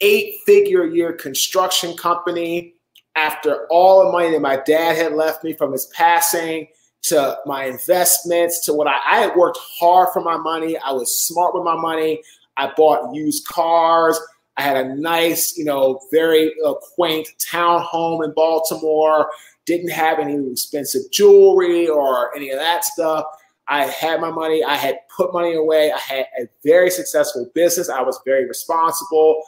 [0.01, 2.75] eight figure year construction company,
[3.15, 6.67] after all the money that my dad had left me from his passing,
[7.05, 10.75] to my investments, to what I, I had worked hard for my money.
[10.77, 12.21] I was smart with my money.
[12.57, 14.19] I bought used cars.
[14.57, 19.29] I had a nice, you know, very uh, quaint townhome in Baltimore.
[19.65, 23.25] Didn't have any expensive jewelry or any of that stuff.
[23.67, 24.63] I had my money.
[24.63, 25.91] I had put money away.
[25.91, 27.89] I had a very successful business.
[27.89, 29.43] I was very responsible.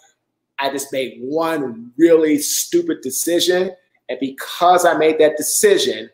[0.59, 3.71] I just made one really stupid decision.
[4.09, 6.09] And because I made that decision,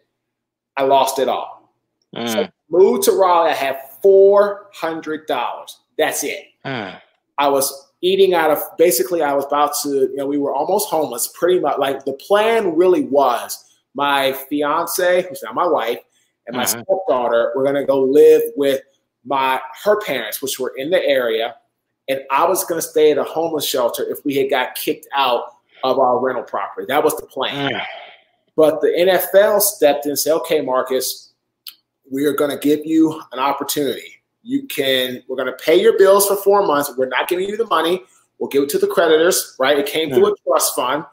[0.75, 1.73] I lost it all.
[2.15, 2.29] Mm.
[2.29, 3.51] So moved to Raleigh.
[3.51, 5.75] I had $400.
[5.97, 6.45] That's it.
[6.65, 6.99] Mm.
[7.37, 10.89] I was eating out of basically I was about to, you know, we were almost
[10.89, 15.99] homeless, pretty much like the plan really was my fiance, who's now my wife,
[16.45, 16.81] and my mm-hmm.
[16.81, 18.81] stepdaughter were gonna go live with
[19.25, 21.55] my her parents, which were in the area,
[22.09, 25.55] and I was gonna stay at a homeless shelter if we had got kicked out
[25.83, 26.85] of our rental property.
[26.87, 27.71] That was the plan.
[27.71, 27.81] Mm.
[28.55, 31.33] But the NFL stepped in and said, okay, Marques,
[32.11, 36.27] we are gonna give you an opportunity you can we're going to pay your bills
[36.27, 36.91] for four months.
[36.97, 38.03] We're not giving you the money.
[38.37, 39.77] We'll give it to the creditors right?
[39.77, 41.05] It came through a trust fund.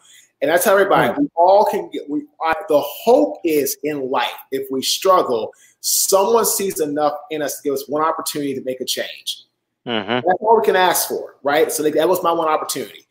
[0.42, 4.32] And that's how everybody we all can get we I, the hope is in life
[4.50, 8.80] if we struggle someone sees enough in us to give us one opportunity to make
[8.80, 9.44] a change.
[9.86, 10.26] Mm-hmm.
[10.26, 11.70] that's all we can ask for right?
[11.72, 13.06] So that was my one opportunity.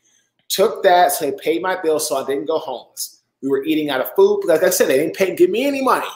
[0.50, 3.22] Took that so they paid my bills so i didn't go homeless.
[3.42, 5.82] We were eating out of food like i said they didn't pay give me any
[5.82, 6.08] money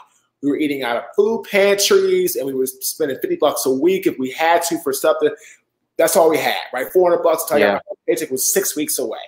[0.43, 4.06] we were eating out of food pantries and we were spending 50 bucks a week
[4.06, 5.36] if we had to for stuff that
[5.97, 6.91] that's all we had, right?
[6.91, 7.45] 400 bucks.
[7.45, 7.79] Tell yeah.
[7.89, 9.19] you, paycheck was six weeks away.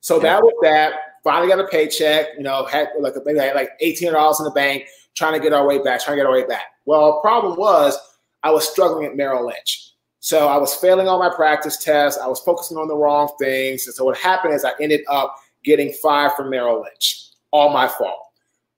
[0.00, 0.22] So yeah.
[0.22, 0.94] that was that.
[1.22, 4.50] Finally got a paycheck, you know, had like maybe I had like $1,800 in the
[4.50, 6.66] bank, trying to get our way back, trying to get our way back.
[6.84, 7.98] Well, problem was
[8.42, 9.92] I was struggling at Merrill Lynch.
[10.20, 12.20] So I was failing all my practice tests.
[12.20, 13.86] I was focusing on the wrong things.
[13.86, 17.28] And so what happened is I ended up getting fired from Merrill Lynch.
[17.50, 18.23] All my fault.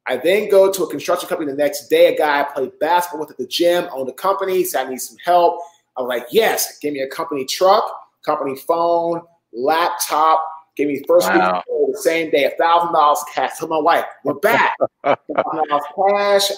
[0.08, 2.14] I then go to a construction company the next day.
[2.14, 5.00] A guy I played basketball with at the gym owned a company, said I need
[5.00, 5.60] some help.
[5.96, 7.84] I was like, yes, give me a company truck,
[8.24, 10.42] company phone, laptop,
[10.76, 11.62] gave me first wow.
[11.68, 13.58] week the same day, a thousand dollars cash.
[13.58, 14.76] Tell my wife, we're back.
[15.04, 15.16] cash.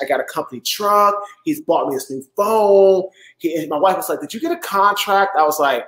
[0.00, 1.14] I got a company truck.
[1.44, 3.04] He's bought me this new phone.
[3.38, 5.86] He, my wife was like, "Did you get a contract?" I was like,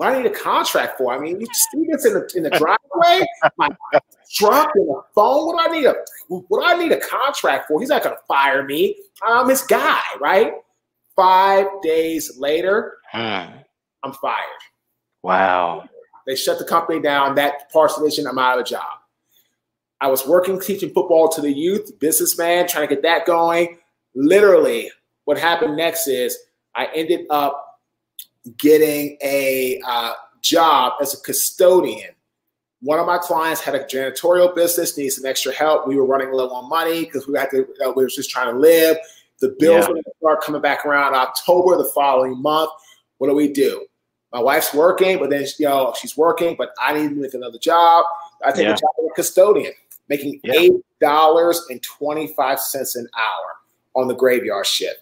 [0.00, 1.12] "What do I need a contract for?
[1.12, 3.26] I mean, you see this in the in the driveway,
[3.58, 3.68] my
[4.32, 5.46] truck and a phone.
[5.46, 5.94] What do I need a
[6.28, 7.78] what do I need a contract for?
[7.80, 8.96] He's not gonna fire me.
[9.22, 10.54] I'm his guy, right?"
[11.14, 13.18] Five days later, hmm.
[14.02, 14.62] I'm fired.
[15.22, 15.86] Wow.
[16.26, 17.34] They shut the company down.
[17.34, 19.00] That division, I'm out of a job.
[20.00, 23.76] I was working teaching football to the youth, businessman, trying to get that going.
[24.14, 24.90] Literally,
[25.26, 26.38] what happened next is
[26.74, 27.69] I ended up
[28.56, 32.10] getting a uh, job as a custodian.
[32.82, 35.86] One of my clients had a janitorial business, needed some extra help.
[35.86, 37.66] We were running low on money because we had to.
[37.84, 38.96] Uh, we were just trying to live.
[39.40, 40.02] The bills yeah.
[40.18, 42.70] start coming back around October the following month.
[43.18, 43.86] What do we do?
[44.32, 47.58] My wife's working, but then you know she's working, but I need to make another
[47.58, 48.04] job.
[48.44, 48.74] I take yeah.
[48.74, 49.72] a job as a custodian,
[50.08, 50.54] making yeah.
[50.54, 53.56] eight dollars and twenty five cents an hour
[53.94, 55.00] on the graveyard shift.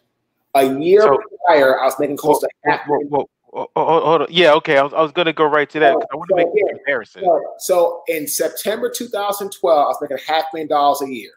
[0.54, 2.86] A year so, prior, I was making close to half.
[2.86, 4.28] Whoa, whoa, whoa, oh, oh, hold on.
[4.30, 4.78] Yeah, okay.
[4.78, 5.92] I was, I was going to go right to that.
[5.92, 7.22] I want to so, make a comparison.
[7.22, 11.32] So, so in September 2012, I was making half million dollars a year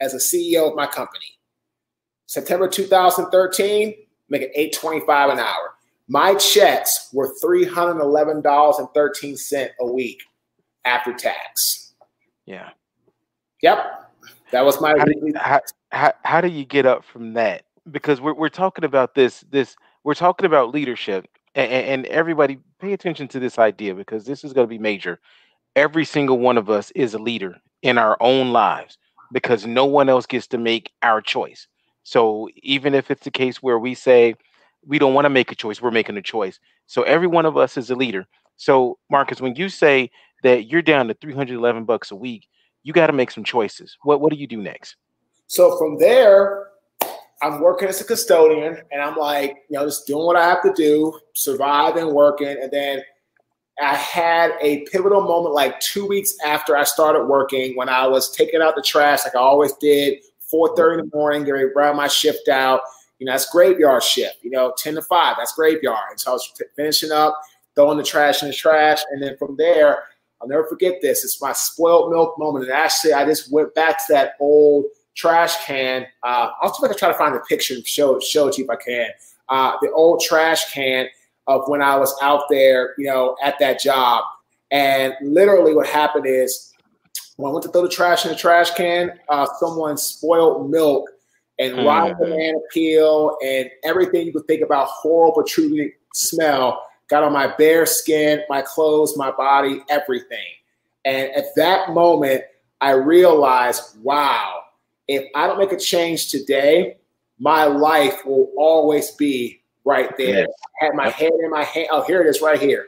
[0.00, 1.26] as a CEO of my company.
[2.26, 3.94] September 2013,
[4.28, 5.74] making 825 an hour.
[6.08, 10.22] My checks were $311.13 a week
[10.84, 11.94] after tax.
[12.46, 12.70] Yeah.
[13.62, 14.10] Yep.
[14.50, 17.64] That was my how do, you, how, how, how do you get up from that?
[17.90, 22.92] Because we're, we're talking about this, this, we're talking about leadership and, and everybody pay
[22.92, 25.20] attention to this idea because this is going to be major.
[25.76, 28.98] Every single one of us is a leader in our own lives
[29.32, 31.66] because no one else gets to make our choice.
[32.02, 34.36] So even if it's the case where we say
[34.86, 36.60] we don't want to make a choice, we're making a choice.
[36.86, 38.26] So every one of us is a leader.
[38.56, 40.10] So Marques, when you say
[40.42, 42.46] that you're down to 311 bucks a week,
[42.82, 43.96] you got to make some choices.
[44.02, 44.96] What what do you do next?
[45.46, 46.68] So from there,
[47.44, 50.62] I'm working as a custodian and I'm like, you know, just doing what I have
[50.62, 52.48] to do, surviving, working.
[52.48, 53.02] And then
[53.82, 58.34] I had a pivotal moment like two weeks after I started working when I was
[58.34, 62.08] taking out the trash like I always did, 4:30 in the morning, getting ready my
[62.08, 62.80] shift out.
[63.18, 64.38] You know, that's graveyard shift.
[64.42, 66.10] You know, 10 to 5, that's graveyard.
[66.10, 67.38] And so I was finishing up,
[67.74, 70.04] throwing the trash in the trash, and then from there,
[70.40, 71.24] I'll never forget this.
[71.24, 72.64] It's my spoiled milk moment.
[72.64, 76.06] And actually, I just went back to that old trash can.
[76.22, 78.54] Uh, I'll see if I can try to find a picture and show show it
[78.54, 79.06] to you if I can.
[79.48, 81.06] Uh, the old trash can
[81.46, 84.24] of when I was out there, you know, at that job.
[84.70, 86.72] And literally, what happened is
[87.36, 91.08] when I went to throw the trash in the trash can, uh, someone spoiled milk
[91.58, 91.84] and mm.
[91.84, 97.54] raw banana peel and everything you could think about horrible protruding smell got on my
[97.56, 100.38] bare skin, my clothes, my body, everything.
[101.04, 102.42] And at that moment,
[102.80, 104.63] I realized, wow,
[105.08, 106.96] if I don't make a change today,
[107.38, 110.40] my life will always be right there.
[110.40, 110.48] Yes.
[110.80, 111.88] I had my head in my hand.
[111.90, 112.86] Oh, here it is right here.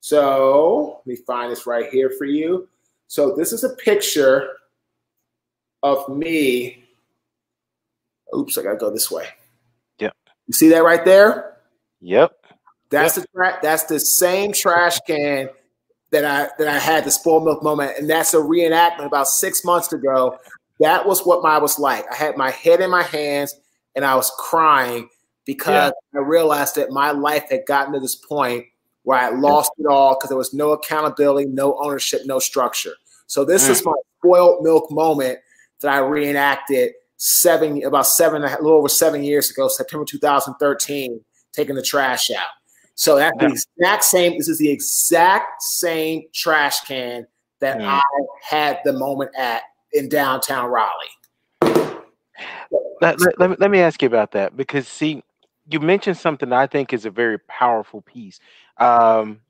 [0.00, 2.68] So let me find this right here for you.
[3.08, 4.50] So this is a picture
[5.82, 6.84] of me.
[8.36, 9.26] Oops, I gotta go this way.
[9.98, 10.14] Yep.
[10.46, 11.56] You see that right there?
[12.00, 12.32] Yep.
[12.90, 13.26] That's yep.
[13.26, 15.48] the tra- that's the same trash can
[16.10, 19.64] that I that I had the spoiled milk moment, and that's a reenactment about six
[19.64, 20.38] months ago.
[20.80, 22.04] That was what my was like.
[22.10, 23.54] I had my head in my hands
[23.96, 25.08] and I was crying
[25.44, 26.20] because yeah.
[26.20, 28.66] I realized that my life had gotten to this point
[29.02, 32.92] where I lost it all because there was no accountability, no ownership, no structure.
[33.26, 33.70] So this mm.
[33.70, 35.38] is my spoiled milk moment
[35.80, 41.20] that I reenacted seven about seven a little over seven years ago, September 2013,
[41.52, 42.46] taking the trash out.
[42.94, 43.48] So that's yeah.
[43.48, 44.36] the exact same.
[44.36, 47.26] This is the exact same trash can
[47.60, 47.84] that mm.
[47.84, 48.02] I
[48.42, 49.62] had the moment at
[49.92, 50.90] in downtown Raleigh.
[53.00, 55.22] Let, let, let, me, let me ask you about that because see,
[55.70, 58.40] you mentioned something I think is a very powerful piece.
[58.78, 59.40] Um,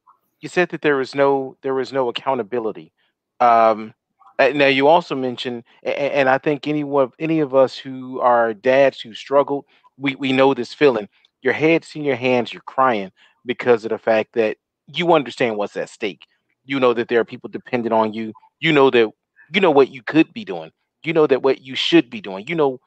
[0.40, 2.92] you said that there was no there was no accountability.
[3.40, 3.94] Um,
[4.38, 9.01] now you also mentioned, and, I think any of any of us who are dads
[9.01, 9.64] who struggled,
[9.96, 11.09] we we know this feeling.
[11.42, 13.11] Your head's in your hands, you're crying
[13.46, 16.27] because of the fact that you understand what's at stake.
[16.64, 18.33] You know that there are people dependent on you.
[18.60, 19.10] You know that
[19.53, 20.71] you know what you could be doing.
[21.05, 22.46] You know that what you should be doing.
[22.49, 22.81] You know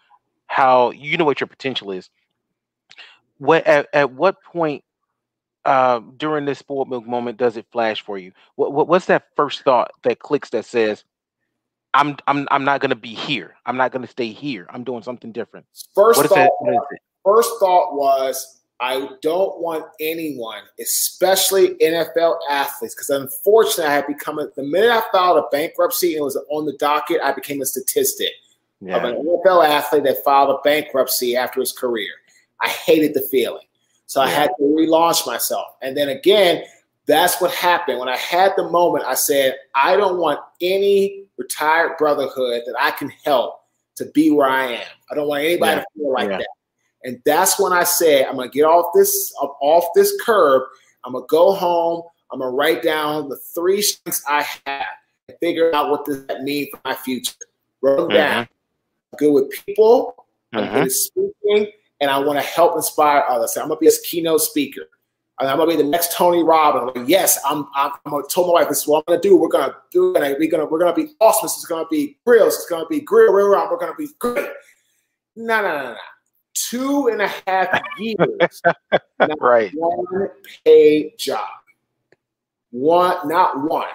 [0.48, 2.10] how you know what your potential is.
[3.38, 4.84] What at, at what point
[5.66, 8.32] uh, during this spoiled milk moment does it flash for you?
[8.56, 11.04] What, what what's that first thought that clicks that says,
[11.94, 13.56] "I'm I'm I'm not gonna be here.
[13.66, 14.68] I'm not gonna stay here.
[14.70, 16.52] I'm doing something different." First thought.
[16.62, 24.08] That, first thought was I don't want anyone, especially NFL athletes, because unfortunately I had
[24.08, 27.32] become a, the minute I filed a bankruptcy and it was on the docket, I
[27.32, 28.32] became a statistic
[28.82, 28.98] yeah.
[28.98, 32.10] of an NFL athlete that filed a bankruptcy after his career.
[32.60, 33.68] I hated the feeling.
[34.08, 35.76] So I had to relaunch myself.
[35.84, 36.64] And then again,
[37.06, 38.00] that's what happened.
[38.00, 42.92] When I had the moment, I said, I don't want any retired brotherhood that I
[42.92, 43.62] can help
[43.96, 44.88] to be where I am.
[45.12, 45.82] I don't want anybody yeah.
[45.82, 46.38] to feel like yeah.
[46.40, 46.48] that.
[47.04, 50.64] And that's when I said, I'm gonna get off this off this curb.
[51.04, 52.04] I'm gonna go home.
[52.32, 54.86] I'm gonna write down the three strengths I have
[55.28, 57.34] and figure out what does that mean for my future.
[57.82, 58.40] Write them down.
[58.40, 60.26] I'm good with people.
[60.54, 60.74] I'm mm-hmm.
[60.74, 61.72] good at speaking,
[62.02, 63.54] and I want to help inspire others.
[63.54, 64.88] So I'm gonna be a keynote speaker.
[65.40, 66.96] I'm gonna be the next Tony Robbins.
[66.96, 67.68] Like, yes, I'm.
[67.76, 69.36] I'm, I'm gonna tell my wife this is what I'm gonna do.
[69.36, 70.40] We're gonna do it.
[70.40, 71.46] We're gonna we're gonna be awesome.
[71.46, 72.56] It's gonna be grills.
[72.56, 73.70] It's gonna be grill, grill, grill.
[73.72, 74.50] We're gonna be great.
[75.36, 75.98] No, no, no, no.
[76.54, 78.62] Two and a half years.
[79.40, 79.72] right.
[79.74, 80.30] One
[80.66, 81.48] paid job.
[82.72, 83.88] One, not one.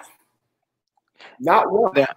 [1.39, 1.93] Not one.
[1.95, 2.07] Now,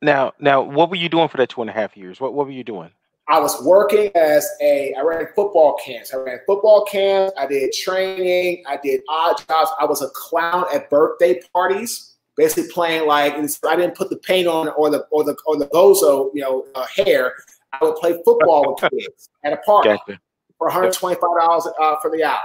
[0.00, 2.20] now, now, what were you doing for that two and a half years?
[2.20, 2.90] What What were you doing?
[3.30, 6.14] I was working as a, I ran football camps.
[6.14, 7.34] I ran football camps.
[7.36, 8.64] I did training.
[8.66, 9.70] I did odd jobs.
[9.78, 14.48] I was a clown at birthday parties, basically playing like I didn't put the paint
[14.48, 17.34] on or the or the or the bozo, you know, uh, hair.
[17.72, 20.20] I would play football with kids at a party gotcha.
[20.56, 22.40] for 125 dollars uh, for the hour,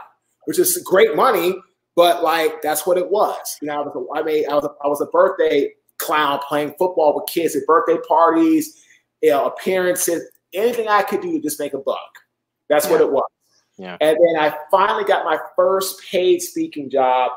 [0.45, 1.55] which is great money.
[1.95, 3.57] But like that's what it was.
[3.61, 6.39] You know, I was a, I made I was a, I was a birthday clown
[6.47, 8.83] playing football with kids at birthday parties,
[9.21, 11.97] you know, appearances anything I could do to just make a buck.
[12.69, 12.91] That's yeah.
[12.91, 13.29] what it was.
[13.77, 13.97] Yeah.
[14.01, 17.31] And then I finally got my first paid speaking job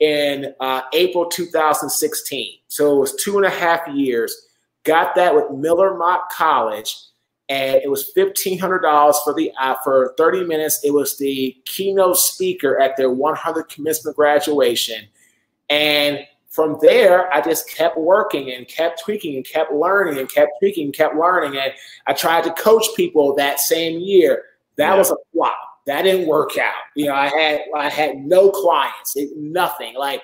[0.00, 2.58] in uh, April 2016.
[2.68, 4.34] So it was two and a half years.
[4.84, 6.96] Got that with Miller-Motte College,
[7.48, 10.80] and it was fifteen hundred dollars for the uh, for thirty minutes.
[10.84, 15.06] It was the keynote speaker at their 100 commencement graduation,
[15.70, 16.26] and
[16.56, 20.86] from there, I just kept working and kept tweaking and kept learning and kept tweaking
[20.86, 21.60] and kept learning.
[21.60, 21.70] And
[22.06, 24.44] I tried to coach people that same year.
[24.76, 24.96] That yeah.
[24.96, 25.58] was a flop.
[25.84, 26.72] That didn't work out.
[26.94, 29.94] You know, I had I had no clients, nothing.
[29.96, 30.22] Like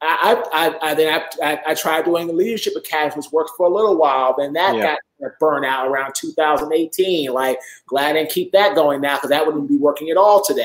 [0.00, 3.68] I, I, I then I, I, tried doing the leadership academy, which worked for a
[3.68, 4.34] little while.
[4.38, 4.96] Then that yeah.
[5.20, 7.32] got burned out around 2018.
[7.32, 10.44] Like glad I didn't keep that going now because that wouldn't be working at all
[10.44, 10.64] today.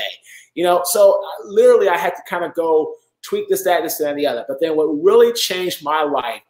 [0.54, 3.98] You know, so uh, literally I had to kind of go tweak this, that, this,
[3.98, 4.44] and the other.
[4.46, 6.42] But then what really changed my life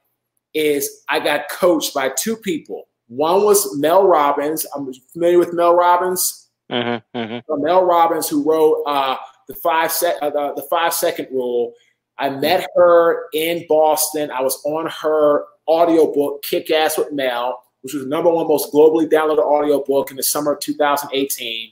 [0.53, 2.89] is I got coached by two people.
[3.09, 4.67] One was Mel Robbins.
[4.75, 6.49] I'm familiar with Mel Robbins.
[6.71, 7.63] Mm-hmm, mm-hmm.
[7.63, 9.17] Mel Robbins, who wrote uh,
[9.49, 11.75] the five se- uh, the, the five second rule.
[12.19, 14.31] I met her in Boston.
[14.31, 18.73] I was on her audiobook, Kick Ass with Mel, which was the number one most
[18.73, 21.71] globally downloaded audiobook in the summer of 2018.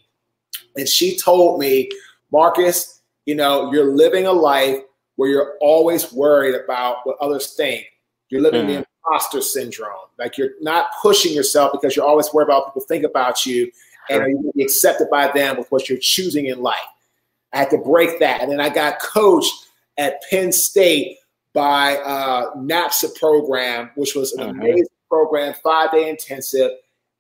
[0.77, 1.89] And she told me,
[2.33, 4.79] Marques, you know, you're living a life
[5.17, 7.87] where you're always worried about what others think.
[8.31, 8.67] You're living mm.
[8.69, 10.09] the imposter syndrome.
[10.19, 13.71] Like you're not pushing yourself because you're always worried about what people think about you
[14.11, 16.77] and are you going to be accepted by them with what you're choosing in life.
[17.53, 18.41] I had to break that.
[18.41, 19.53] And then I got coached
[19.99, 21.19] at Penn State
[21.55, 24.61] by uh, NAPSA program, which was an mm-hmm.
[24.61, 26.71] amazing program, five day intensive.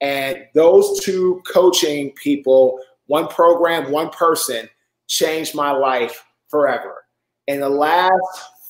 [0.00, 4.68] And those two coaching people, one program, one person,
[5.06, 7.02] changed my life forever
[7.46, 8.12] in the last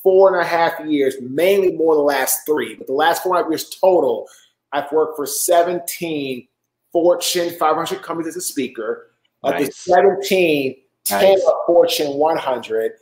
[0.03, 3.40] four and a half years, mainly more the last three, but the last four and
[3.40, 4.26] a half years total,
[4.72, 6.48] I've worked for 17
[6.92, 9.11] Fortune 500 companies as a speaker.
[9.44, 9.61] Nice.
[9.61, 10.76] Of the 17,
[11.11, 11.20] nice.
[11.20, 12.92] 10 are Fortune 100.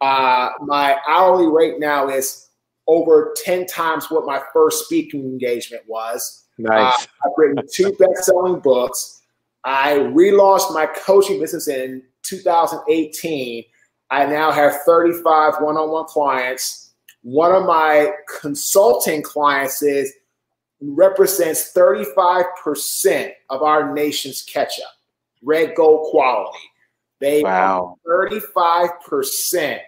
[0.00, 2.48] Uh, my hourly rate now is
[2.86, 6.44] over 10 times what my first speaking engagement was.
[6.58, 7.04] Nice.
[7.04, 9.22] Uh, I've written two best-selling books.
[9.64, 13.64] I relaunched my coaching business in 2018
[14.10, 16.92] I now have 35 one on one clients.
[17.22, 20.12] One of my consulting clients is
[20.80, 24.92] represents 35% of our nation's catch up,
[25.42, 26.58] Red Gold quality.
[27.20, 27.96] They wow.
[28.06, 29.78] 35%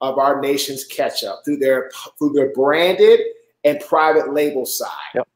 [0.00, 3.20] of our nation's ketchup through their through their branded
[3.64, 4.90] and private label side.
[5.14, 5.28] Yep.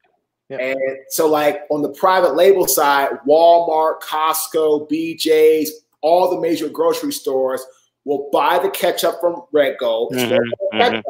[0.50, 0.60] Yep.
[0.60, 7.12] And so, like on the private label side, Walmart, Costco, BJ's, all the major grocery
[7.12, 7.64] stores
[8.04, 11.00] will buy the ketchup from Red Gold, mm-hmm, mm-hmm.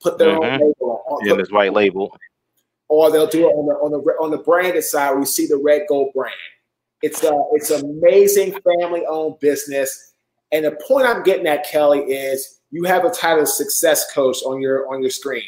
[0.00, 0.62] put their mm-hmm.
[0.62, 1.26] own label on.
[1.26, 2.16] Yeah, this white label.
[2.88, 5.18] Or they'll do it on the on the on the branded side.
[5.18, 6.34] We see the Red Gold brand.
[7.02, 10.14] It's a it's amazing family owned business.
[10.50, 14.60] And the point I'm getting at, Kelly, is you have a title success coach on
[14.60, 15.44] your on your screen.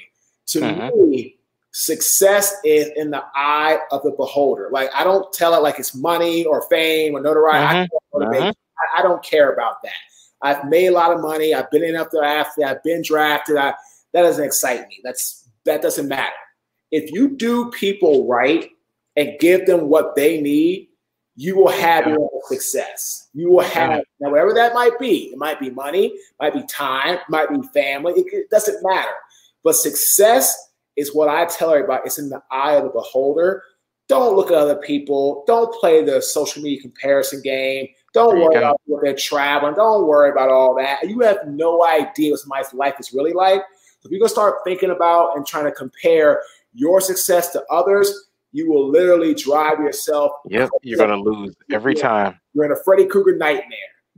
[0.49, 1.11] To mm-hmm.
[1.11, 1.37] me,
[1.73, 4.69] success is in the eye of the beholder.
[4.73, 7.89] Like I don't tell it like it's money or fame or notoriety.
[8.15, 8.43] Mm-hmm.
[8.43, 9.93] I, I, I don't care about that.
[10.43, 11.55] I've made a lot of money.
[11.55, 12.67] I've been enough to athlete.
[12.67, 13.57] I've been drafted.
[13.57, 13.75] I,
[14.13, 15.01] that doesn't excite me.
[15.05, 16.33] That's that doesn't matter.
[16.91, 18.71] If you do people right
[19.17, 20.89] and give them what they need,
[21.41, 23.30] you will have your own success.
[23.32, 25.30] You will have now whatever that might be.
[25.32, 28.12] It might be money, might be time, might be family.
[28.14, 29.14] It, it doesn't matter.
[29.64, 30.55] But success
[30.97, 32.03] is what I tell everybody.
[32.05, 33.62] It's in the eye of the beholder.
[34.07, 35.43] Don't look at other people.
[35.47, 37.88] Don't play the social media comparison game.
[38.12, 38.59] Don't worry go.
[38.59, 39.72] about what they're traveling.
[39.76, 41.09] Don't worry about all that.
[41.09, 43.62] You have no idea what somebody's life is really like.
[44.01, 46.43] So if you're gonna start thinking about and trying to compare
[46.74, 50.33] your success to others, you will literally drive yourself.
[50.47, 52.39] Yep, you're gonna lose every time.
[52.55, 53.69] You're in a Freddy Krueger nightmare.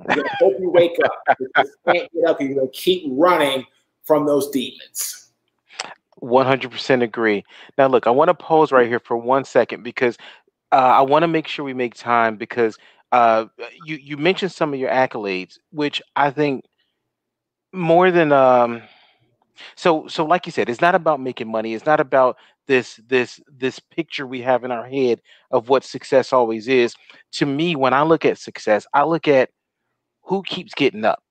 [0.09, 1.13] You're gonna hope you wake up.
[1.39, 2.41] You can't get up.
[2.41, 3.65] You're gonna keep running
[4.05, 5.31] from those demons.
[6.23, 7.45] 100% agree.
[7.77, 10.17] Now, look, I want to pause right here for one second because
[10.71, 12.79] uh, I want to make sure we make time because
[13.11, 13.47] uh,
[13.85, 16.65] you you mentioned some of your accolades, which I think
[17.73, 18.83] more than um,
[19.75, 21.75] so so like you said, it's not about making money.
[21.75, 22.37] It's not about
[22.73, 25.21] this this this picture we have in our head
[25.51, 26.95] of what success always is.
[27.33, 29.51] To me, when I look at success, I look at
[30.23, 31.23] who keeps getting up,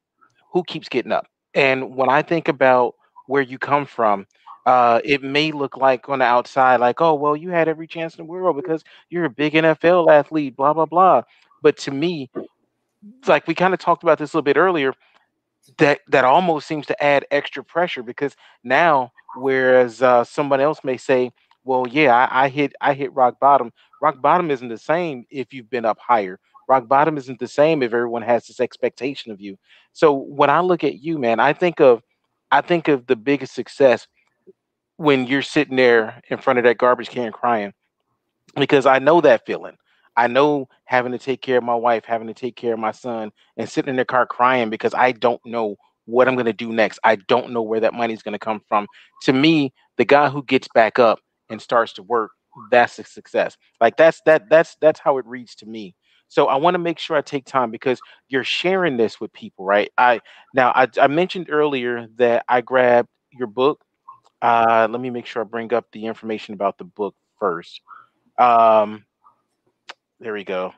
[0.51, 2.95] who keeps getting up, and when I think about
[3.27, 4.25] where you come from
[4.65, 8.15] uh, it may look like on the outside, like, oh, well, you had every chance
[8.15, 11.23] in the world because you're a big NFL athlete, blah, blah, blah.
[11.63, 12.29] But to me,
[13.27, 14.93] like we kind of talked about this a little bit earlier,
[15.77, 20.97] that that almost seems to add extra pressure because now, whereas uh, someone else may
[20.97, 21.32] say,
[21.63, 23.71] well, yeah, I, I hit I hit rock bottom.
[24.01, 26.39] Rock bottom isn't the same if you've been up higher.
[26.67, 29.57] Rock bottom isn't the same if everyone has this expectation of you.
[29.93, 32.01] So when I look at you, man, I think of
[32.51, 34.07] I think of the biggest success
[34.97, 37.73] when you're sitting there in front of that garbage can crying
[38.55, 39.77] because I know that feeling.
[40.15, 42.91] I know having to take care of my wife, having to take care of my
[42.91, 46.54] son, and sitting in the car crying because I don't know what I'm going to
[46.54, 46.99] do next.
[47.04, 48.88] I don't know where that money's going to come from.
[49.24, 52.32] To me, the guy who gets back up and starts to work,
[52.72, 53.58] that's a success.
[53.80, 55.95] Like that's that that's that's how it reads to me.
[56.30, 57.99] So I want to make sure I take time because
[58.30, 59.91] you're sharing this with people, right?
[59.97, 60.22] I
[60.54, 63.80] now I, I mentioned earlier that I grabbed your book
[64.41, 67.82] uh, let me make sure I bring up the information about the book first.
[68.39, 69.06] Um,
[70.20, 70.74] there we go.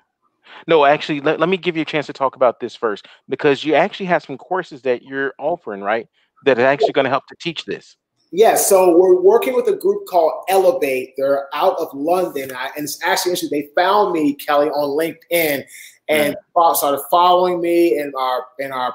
[0.68, 3.64] No, actually, let, let me give you a chance to talk about this first because
[3.64, 6.08] you actually have some courses that you're offering, right?
[6.46, 7.96] That are actually going to help to teach this.
[8.36, 11.14] Yeah, so we're working with a group called Elevate.
[11.18, 13.50] They're out of London, and it's actually interesting.
[13.52, 15.64] They found me, Kelly, on LinkedIn,
[16.10, 16.76] and mm.
[16.76, 18.94] started following me and our and our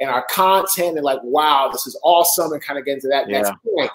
[0.00, 3.28] and our content and like, wow, this is awesome, and kind of get into that
[3.28, 3.42] yeah.
[3.42, 3.90] next point.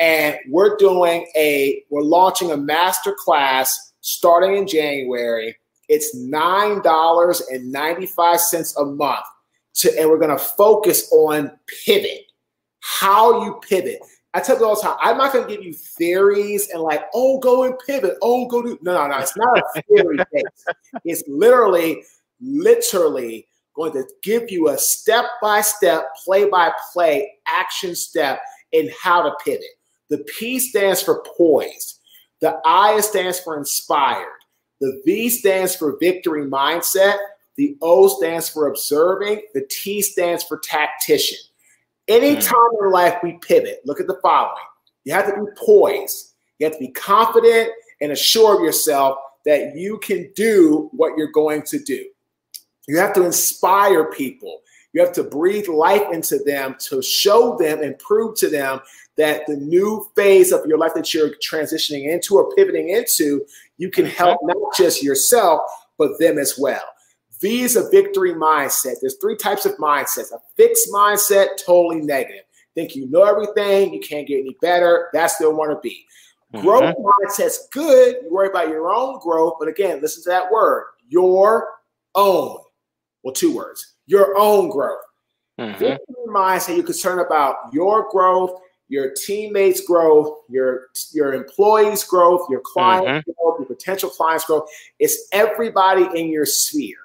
[0.00, 5.56] And we're doing a, we're launching a master class starting in January.
[5.92, 9.26] It's nine dollars and ninety five cents a month,
[9.74, 11.52] to, and we're going to focus on
[11.84, 12.22] pivot,
[12.80, 13.98] how you pivot.
[14.32, 17.02] I tell you all the time, I'm not going to give you theories and like,
[17.12, 18.16] oh, go and pivot.
[18.22, 18.78] Oh, go do.
[18.80, 19.18] No, no, no.
[19.18, 20.18] It's not a theory.
[21.04, 22.02] It's literally,
[22.40, 28.40] literally going to give you a step by step, play by play action step
[28.72, 29.66] in how to pivot.
[30.08, 32.00] The P stands for poised.
[32.40, 34.41] The I stands for inspired.
[34.82, 37.16] The V stands for victory mindset.
[37.56, 39.42] The O stands for observing.
[39.54, 41.38] The T stands for tactician.
[42.08, 44.56] Anytime in life we pivot, look at the following.
[45.04, 46.32] You have to be poised.
[46.58, 47.70] You have to be confident
[48.00, 52.04] and assure of yourself that you can do what you're going to do.
[52.88, 54.62] You have to inspire people.
[54.94, 58.80] You have to breathe life into them to show them and prove to them
[59.16, 63.44] that the new phase of your life that you're transitioning into or pivoting into,
[63.78, 65.60] you can help not just yourself,
[65.98, 66.82] but them as well.
[67.40, 68.96] V is a victory mindset.
[69.00, 70.32] There's three types of mindsets.
[70.32, 72.44] A fixed mindset, totally negative.
[72.74, 75.10] Think you know everything, you can't get any better.
[75.12, 76.06] That's the one to be.
[76.54, 76.66] Mm-hmm.
[76.66, 78.16] Growth mindset's good.
[78.22, 81.68] You worry about your own growth, but again, listen to that word, your
[82.14, 82.58] own
[83.22, 84.98] well, two words, your own growth.
[85.60, 86.34] Mm-hmm.
[86.34, 88.58] mindset, you're concerned about your growth,
[88.92, 93.30] your teammates' growth, your your employees' growth, your client mm-hmm.
[93.40, 94.68] growth, your potential clients' growth.
[94.98, 96.98] It's everybody in your sphere.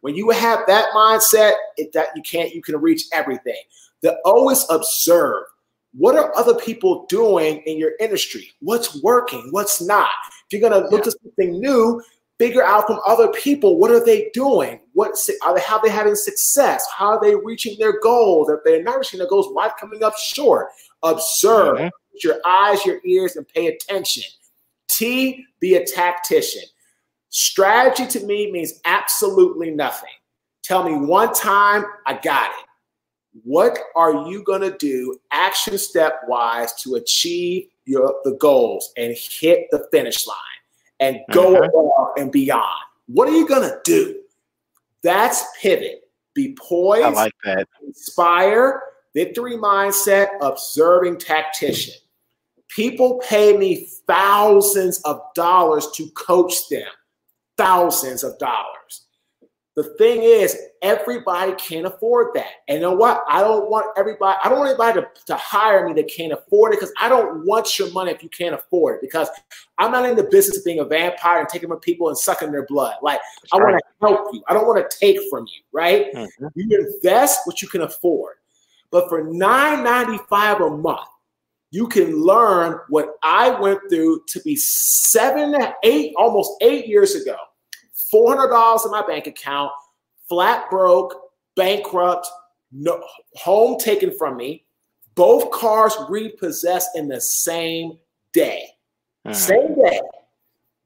[0.00, 3.60] When you have that mindset, it, that you can't, you can reach everything.
[4.00, 5.44] The O is observe.
[5.92, 8.50] What are other people doing in your industry?
[8.60, 9.48] What's working?
[9.50, 10.08] What's not?
[10.50, 11.12] If you're gonna look yeah.
[11.12, 12.02] at something new,
[12.38, 16.14] figure out from other people what are they doing what are they how they having
[16.14, 20.02] success how are they reaching their goals if they're not reaching their goals why coming
[20.02, 20.68] up short
[21.04, 21.88] observe mm-hmm.
[22.22, 24.24] your eyes your ears and pay attention
[24.88, 26.62] t be a tactician
[27.28, 30.10] strategy to me means absolutely nothing
[30.64, 32.66] Tell me one time, I got it.
[33.42, 39.14] What are you going to do action step wise to achieve your the goals and
[39.14, 40.36] hit the finish line
[41.00, 41.64] and go mm-hmm.
[41.64, 42.80] above and beyond?
[43.08, 44.20] What are you going to do?
[45.02, 46.08] That's pivot.
[46.32, 47.04] Be poised.
[47.04, 47.68] I like that.
[47.86, 48.80] Inspire.
[49.14, 50.28] Victory mindset.
[50.40, 51.94] Observing tactician.
[52.68, 56.88] People pay me thousands of dollars to coach them.
[57.56, 59.04] Thousands of dollars.
[59.76, 62.50] The thing is, everybody can't afford that.
[62.68, 63.24] And you know what?
[63.28, 66.72] I don't want everybody, I don't want anybody to, to hire me that can't afford
[66.72, 69.00] it because I don't want your money if you can't afford it.
[69.00, 69.28] Because
[69.78, 72.52] I'm not in the business of being a vampire and taking from people and sucking
[72.52, 72.94] their blood.
[73.02, 73.72] Like, That's I right.
[73.72, 74.42] want to help you.
[74.48, 76.14] I don't want to take from you, right?
[76.14, 76.46] Mm-hmm.
[76.54, 78.36] You invest what you can afford.
[78.94, 81.08] But for $9.95 a month,
[81.72, 87.34] you can learn what I went through to be seven, eight, almost eight years ago
[88.14, 89.72] $400 in my bank account,
[90.28, 91.12] flat broke,
[91.56, 92.28] bankrupt,
[92.70, 93.02] no,
[93.34, 94.64] home taken from me,
[95.16, 97.98] both cars repossessed in the same
[98.32, 98.64] day.
[99.26, 99.34] Mm.
[99.34, 100.00] Same day,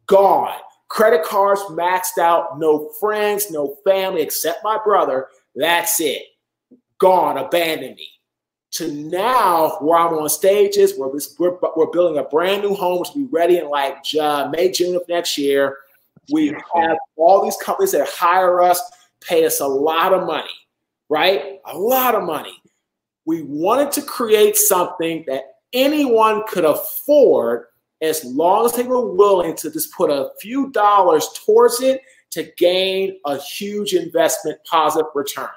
[0.06, 0.56] gone.
[0.88, 5.26] Credit cards maxed out, no friends, no family except my brother.
[5.54, 6.22] That's it.
[6.98, 8.08] Gone, abandoned me.
[8.72, 13.14] To now, where I'm on stages, where we're, we're building a brand new home to
[13.14, 15.78] be ready in like uh, May, June of next year
[16.30, 18.80] we have all these companies that hire us,
[19.20, 20.48] pay us a lot of money,
[21.08, 21.60] right?
[21.66, 22.54] A lot of money.
[23.24, 27.66] We wanted to create something that anyone could afford
[28.00, 32.50] as long as they were willing to just put a few dollars towards it to
[32.56, 35.48] gain a huge investment positive return.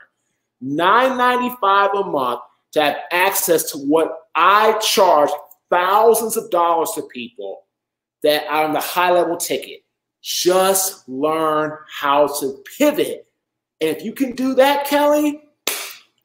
[0.64, 2.42] $9.95 a month
[2.74, 5.30] to have access to what I charge
[5.70, 7.64] thousands of dollars to people
[8.24, 9.84] that are on the high level ticket.
[10.22, 13.28] Just learn how to pivot.
[13.80, 15.42] And if you can do that, Kelly,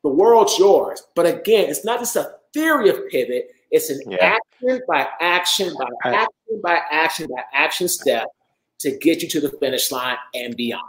[0.02, 1.02] the world's yours.
[1.14, 4.36] But again, it's not just a theory of pivot, it's an yeah.
[4.36, 8.28] action by action by action by action by action step
[8.80, 10.82] to get you to the finish line and beyond.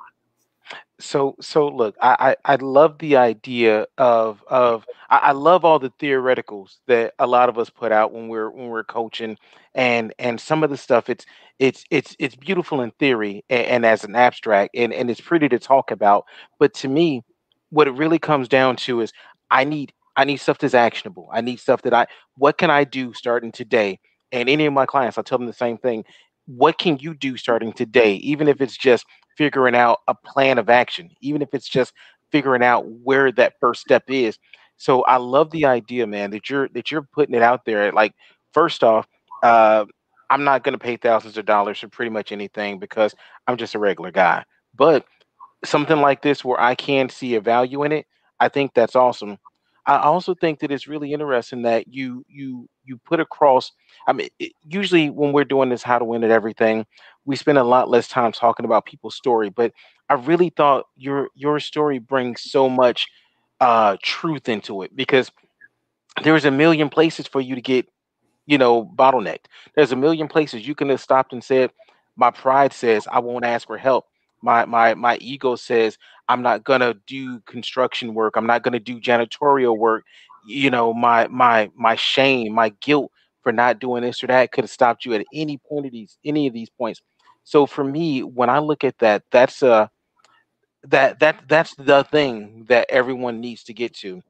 [1.00, 5.78] So so look, I I, I love the idea of of I, I love all
[5.78, 9.38] the theoreticals that a lot of us put out when we're when we're coaching
[9.76, 11.26] and and some of the stuff it's
[11.60, 15.48] it's it's it's beautiful in theory and, and as an abstract and, and it's pretty
[15.50, 16.26] to talk about.
[16.58, 17.22] But to me,
[17.70, 19.12] what it really comes down to is
[19.52, 21.30] I need I need stuff that's actionable.
[21.32, 24.00] I need stuff that I what can I do starting today?
[24.32, 26.04] And any of my clients, I tell them the same thing.
[26.48, 28.16] What can you do starting today?
[28.16, 29.06] Even if it's just
[29.38, 31.94] figuring out a plan of action, even if it's just
[32.32, 34.40] figuring out where that first step is.
[34.78, 37.92] So I love the idea, man, that you're that you're putting it out there.
[37.92, 38.14] Like,
[38.54, 39.08] first off,
[39.44, 39.86] uh,
[40.30, 43.16] I'm not going to pay thousands of dollars for pretty much anything because
[43.48, 44.44] I'm just a regular guy.
[44.76, 45.06] But
[45.66, 48.06] something like this where I can see a value in it,
[48.40, 49.38] I think that's awesome.
[49.88, 53.72] I also think that it's really interesting that you you you put across.
[54.08, 56.86] I mean, it, usually when we're doing this, how to win at everything,
[57.26, 59.50] we spend a lot less time talking about people's story.
[59.50, 59.74] But
[60.10, 63.08] I really thought your your story brings so much
[63.62, 65.32] uh, truth into it because
[66.24, 67.88] there's a million places for you to get
[68.48, 69.46] you know, bottlenecked.
[69.76, 71.72] There's a million places you can have stopped and said,
[72.18, 74.06] my pride says I won't ask for help.
[74.42, 75.98] My my my ego says
[76.30, 78.36] I'm not gonna do construction work.
[78.38, 80.06] I'm not gonna do janitorial work.
[80.48, 83.12] You know, my my my shame, my guilt
[83.44, 86.18] for not doing this or that could have stopped you at any point of these
[86.26, 87.02] any of these points.
[87.44, 89.90] So for me, when I look at that, that's a
[90.84, 94.22] that that that's the thing that everyone needs to get to.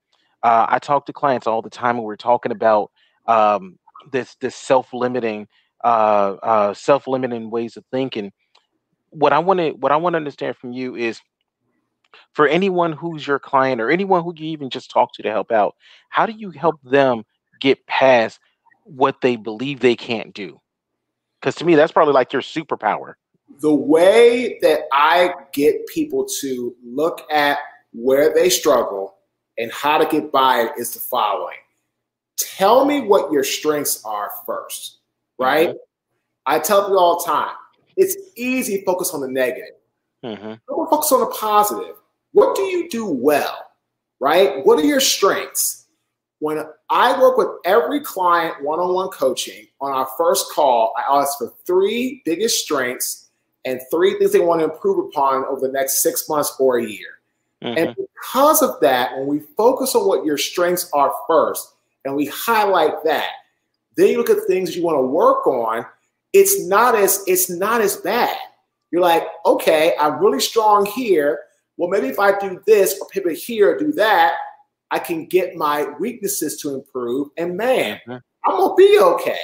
[0.43, 2.91] Uh, I talk to clients all the time, and we're talking about
[3.27, 3.77] um,
[4.11, 5.47] this this self-limiting
[5.83, 8.31] uh, uh, self-limiting ways of thinking.
[9.17, 11.21] What I want to what I want to understand from you is
[12.33, 15.51] for anyone who's your client or anyone who you even just talk to to help
[15.51, 15.75] out,
[16.09, 17.23] how do you help them
[17.59, 18.39] get past
[18.83, 20.59] what they believe they can't do?
[21.39, 23.13] Because to me, that's probably like your superpower.
[23.59, 27.59] The way that I get people to look at
[27.93, 29.15] where they struggle
[29.57, 31.57] and how to get by it is the following
[32.37, 34.99] tell me what your strengths are first,
[35.39, 35.69] right?
[35.69, 35.77] Mm-hmm.
[36.45, 37.55] I tell people all the time,
[37.97, 39.75] it's easy to focus on the negative.
[40.23, 40.53] Mm-hmm.
[40.67, 41.95] Don't focus on the positive.
[42.31, 43.71] What do you do well,
[44.19, 44.65] right?
[44.65, 45.85] What are your strengths?
[46.39, 51.19] When I work with every client one on one coaching, on our first call, I
[51.19, 53.29] ask for three biggest strengths
[53.65, 56.85] and three things they want to improve upon over the next six months or a
[56.85, 57.19] year.
[57.63, 57.77] Mm-hmm.
[57.77, 61.73] And because of that, when we focus on what your strengths are first,
[62.07, 63.29] and we highlight that.
[63.95, 65.85] Then you look at things you want to work on.
[66.33, 68.35] It's not as it's not as bad.
[68.91, 71.39] You're like, okay, I'm really strong here,
[71.77, 74.35] well, maybe if I do this or pivot here, or do that,
[74.89, 77.29] I can get my weaknesses to improve.
[77.37, 78.17] And man, mm-hmm.
[78.45, 79.39] I'm gonna be okay.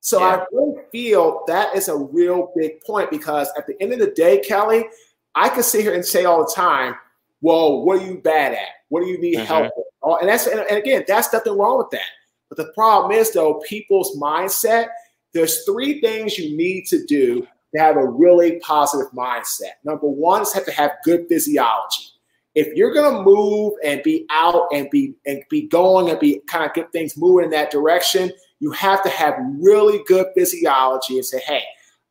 [0.00, 0.26] So yeah.
[0.26, 4.10] I really feel that is a real big point because at the end of the
[4.10, 4.84] day, Kelly,
[5.34, 6.94] I can sit here and say all the time,
[7.40, 8.68] well, what are you bad at?
[8.88, 9.46] What do you need mm-hmm.
[9.46, 9.86] help with?
[10.02, 12.10] Oh, and that's and again, that's nothing wrong with that.
[12.48, 14.88] But the problem is though, people's mindset,
[15.34, 19.72] there's three things you need to do to have a really positive mindset.
[19.84, 22.08] Number one is have to have good physiology.
[22.54, 26.64] If you're gonna move and be out and be and be going and be kind
[26.64, 28.30] of get things moving in that direction,
[28.60, 31.62] you have to have really good physiology and say, hey,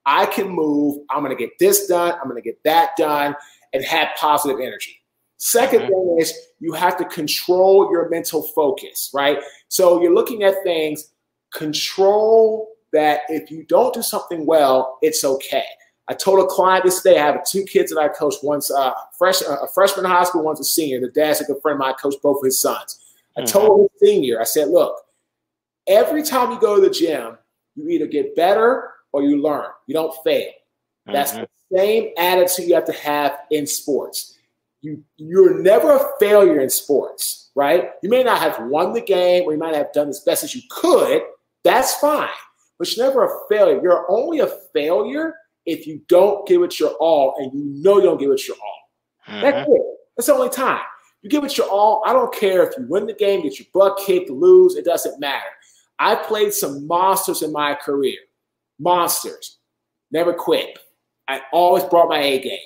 [0.05, 3.35] I can move, I'm gonna get this done, I'm gonna get that done,
[3.73, 4.97] and have positive energy.
[5.39, 5.87] 2nd mm-hmm.
[5.87, 9.39] thing is you have to control your mental focus, right?
[9.69, 11.11] So you're looking at things,
[11.53, 15.65] control that if you don't do something well, it's okay.
[16.07, 18.35] I told a client this day, I have two kids that I coach.
[18.43, 20.99] One's uh, fresh, uh, a freshman in high school, one's a senior.
[20.99, 22.99] The dad's a good friend of mine, I coach both of his sons.
[23.37, 23.47] I mm-hmm.
[23.47, 24.97] told the senior, I said, look,
[25.87, 27.37] every time you go to the gym,
[27.75, 29.67] you either get better or you learn.
[29.87, 30.49] You don't fail.
[30.49, 31.13] Mm-hmm.
[31.13, 34.37] That's the same attitude you have to have in sports.
[34.81, 37.91] You you're never a failure in sports, right?
[38.01, 40.55] You may not have won the game or you might have done as best as
[40.55, 41.21] you could.
[41.63, 42.27] That's fine
[42.81, 43.79] but you're never a failure.
[43.79, 45.35] You're only a failure
[45.67, 48.57] if you don't give it your all and you know you don't give it your
[48.57, 48.89] all.
[49.27, 49.41] Mm-hmm.
[49.41, 49.81] That's it.
[50.17, 50.81] That's the only time.
[51.21, 52.01] You give it your all.
[52.07, 55.19] I don't care if you win the game, get your butt kicked, lose, it doesn't
[55.19, 55.45] matter.
[55.99, 58.17] I played some monsters in my career.
[58.79, 59.59] Monsters.
[60.09, 60.79] Never quit.
[61.27, 62.57] I always brought my A game.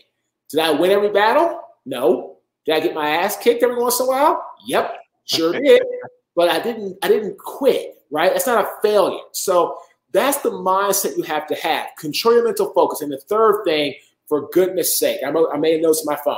[0.49, 1.59] Did I win every battle?
[1.85, 2.37] No.
[2.65, 4.49] Did I get my ass kicked every once in a while?
[4.65, 4.95] Yep,
[5.25, 5.83] sure did.
[6.37, 8.31] But I didn't I didn't quit, right?
[8.31, 9.19] That's not a failure.
[9.33, 9.77] So
[10.15, 11.87] that's the mindset you have to have.
[11.97, 13.01] Control your mental focus.
[13.01, 13.95] And the third thing,
[14.27, 16.37] for goodness sake, I made a note on my phone.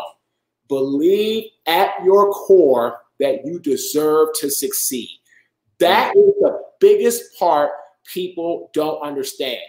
[0.67, 5.09] Believe at your core that you deserve to succeed.
[5.79, 6.27] That mm.
[6.27, 7.71] is the biggest part
[8.11, 9.61] people don't understand.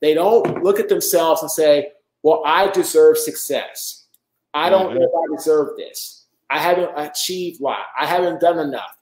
[0.00, 1.88] They don't look at themselves and say,
[2.22, 4.06] Well, I deserve success.
[4.54, 4.72] I mm-hmm.
[4.72, 6.26] don't know if I deserve this.
[6.48, 8.96] I haven't achieved what I haven't done enough.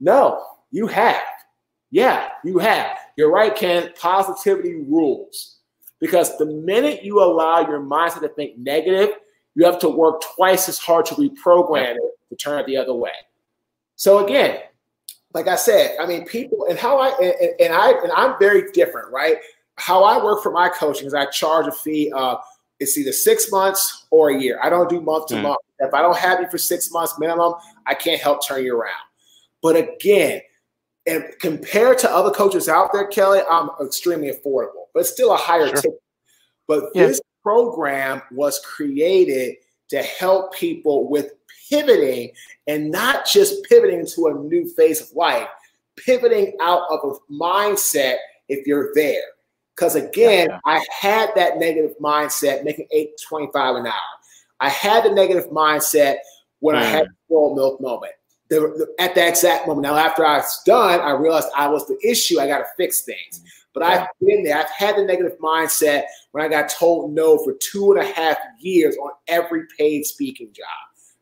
[0.00, 1.22] No, you have.
[1.90, 2.98] Yeah, you have.
[3.16, 3.90] You're right, Ken.
[4.00, 5.58] Positivity rules.
[6.00, 9.10] Because the minute you allow your mindset to think negative,
[9.54, 12.94] you have to work twice as hard to reprogram it to turn it the other
[12.94, 13.12] way.
[13.94, 14.60] So again,
[15.32, 18.70] like I said, I mean, people and how I and, and I and I'm very
[18.72, 19.36] different, right?
[19.76, 22.38] How I work for my coaching is I charge a fee of
[22.78, 24.60] it's either six months or a year.
[24.62, 25.42] I don't do month to mm.
[25.42, 25.58] month.
[25.78, 27.54] If I don't have you for six months minimum,
[27.86, 28.92] I can't help turn you around.
[29.62, 30.40] But again,
[31.06, 35.68] and compared to other coaches out there, Kelly, I'm extremely affordable, but still a higher
[35.68, 35.76] sure.
[35.76, 36.02] ticket.
[36.66, 37.06] But yeah.
[37.06, 39.56] this program was created
[39.90, 41.32] to help people with
[41.70, 42.32] pivoting
[42.66, 45.48] and not just pivoting to a new phase of life,
[45.96, 48.16] pivoting out of a mindset
[48.48, 49.22] if you're there.
[49.76, 50.58] Because again, yeah.
[50.64, 53.92] I had that negative mindset making 825 an hour.
[54.58, 56.16] I had the negative mindset
[56.60, 56.78] when mm.
[56.78, 58.14] I had the full milk moment
[58.48, 59.82] the, at that exact moment.
[59.82, 62.38] Now, after I was done, I realized I was the issue.
[62.40, 63.42] I got to fix things.
[63.72, 64.56] But I've been there.
[64.56, 68.38] I've had the negative mindset when I got told no for two and a half
[68.58, 70.66] years on every paid speaking job.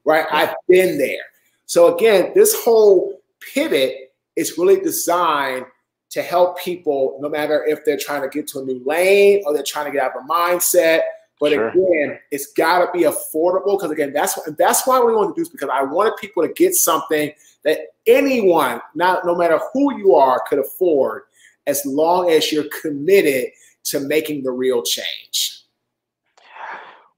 [0.05, 0.27] Right?
[0.31, 1.23] I've been there.
[1.67, 5.67] So again, this whole pivot is really designed
[6.11, 9.53] to help people, no matter if they're trying to get to a new lane or
[9.53, 11.01] they're trying to get out of a mindset
[11.41, 11.69] but sure.
[11.69, 15.45] again, it's got to be affordable because again, that's that's why we want to do
[15.45, 17.33] this because I wanted people to get something
[17.65, 21.23] that anyone, not no matter who you are, could afford,
[21.67, 23.51] as long as you're committed
[23.85, 25.63] to making the real change.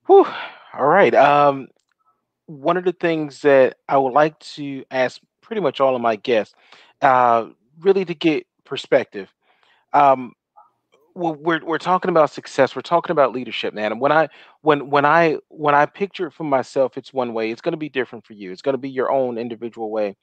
[0.07, 0.27] Whew.
[0.75, 1.15] All right.
[1.15, 1.69] Um,
[2.47, 6.17] one of the things that I would like to ask pretty much all of my
[6.17, 6.55] guests,
[7.03, 7.47] uh,
[7.81, 9.33] really to get perspective.
[9.93, 10.35] Um,
[11.17, 12.77] we're we're talking about success.
[12.77, 13.93] We're talking about leadership, man.
[13.93, 14.29] And when I
[14.61, 17.51] when when I when I picture it for myself, it's one way.
[17.51, 18.53] It's going to be different for you.
[18.53, 20.17] It's going to be your own individual way.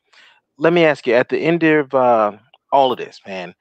[0.57, 2.33] Let me ask you: at the end of uh,
[2.71, 3.55] all of this, man,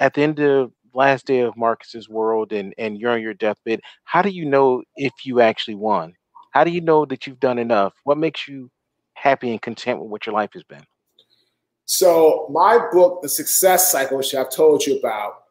[0.00, 3.80] at the end of last day of Marques's world, and and you're on your deathbed,
[4.04, 6.14] how do you know if you actually won?
[6.52, 7.92] How do you know that you've done enough?
[8.04, 8.70] What makes you
[9.12, 10.84] happy and content with what your life has been?
[11.84, 15.42] So my book, The Success Cycle, which I've told you about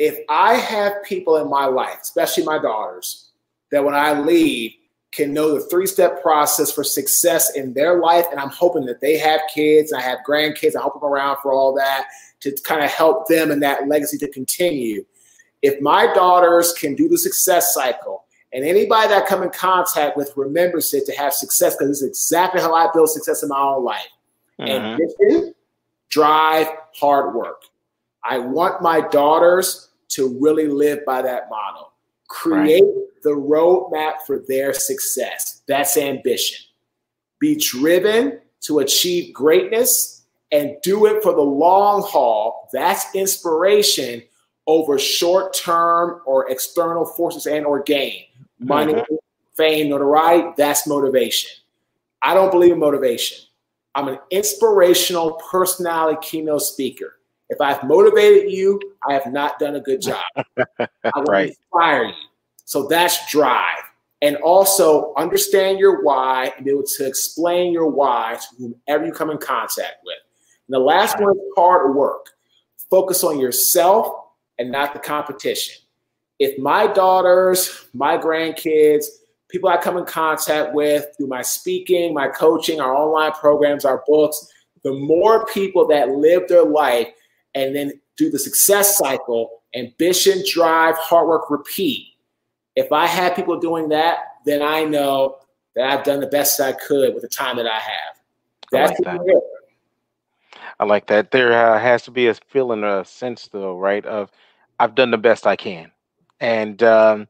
[0.00, 3.28] if I have people in my life, especially my daughters,
[3.70, 4.72] that when I leave
[5.12, 9.02] can know the three step process for success in their life, and I'm hoping that
[9.02, 12.06] they have kids, I have grandkids, I hope them around for all that
[12.40, 15.04] to kind of help them and that legacy to continue.
[15.60, 20.16] If my daughters can do the success cycle And anybody that I come in contact
[20.16, 23.60] with remembers it to have success because it's exactly how I build success in my
[23.60, 24.08] own life.
[24.58, 24.70] Mm-hmm.
[24.70, 25.54] Ambition,
[26.08, 27.62] drive, hard work.
[28.24, 31.92] I want my daughters to really live by that model.
[32.28, 33.22] Create right.
[33.22, 35.62] the roadmap for their success.
[35.66, 36.58] That's ambition.
[37.38, 42.68] Be driven to achieve greatness and do it for the long haul.
[42.72, 44.22] That's inspiration
[44.66, 48.24] over short term or external forces and or gain.
[48.58, 49.14] Money, mm-hmm.
[49.56, 51.50] fame, notoriety, that's motivation.
[52.22, 53.38] I don't believe in motivation.
[53.94, 57.16] I'm an inspirational personality keynote speaker.
[57.50, 60.22] If I've motivated you, I have not done a good job.
[60.56, 60.86] I
[61.16, 61.48] will right.
[61.48, 62.14] inspire you.
[62.64, 63.82] So that's drive.
[64.22, 69.12] And also understand your why and be able to explain your why to whomever you
[69.12, 70.18] come in contact with.
[70.68, 72.26] And the last one is hard work.
[72.90, 74.14] Focus on yourself
[74.58, 75.74] and not the competition.
[76.38, 79.06] If my daughters, my grandkids,
[79.48, 84.04] people I come in contact with through my speaking, my coaching, our online programs, our
[84.06, 84.46] books,
[84.84, 87.08] the more people that live their life
[87.54, 92.06] and then do the success cycle, ambition, drive, hard work, repeat.
[92.76, 95.38] If I have people doing that, then I know
[95.74, 98.20] that I've done the best I could with the time that I have.
[98.70, 99.42] That's I like that.
[100.78, 101.30] I like that.
[101.30, 104.04] There uh, has to be a feeling, a sense, though, right?
[104.06, 104.30] Of
[104.78, 105.90] I've done the best I can,
[106.40, 107.28] and um,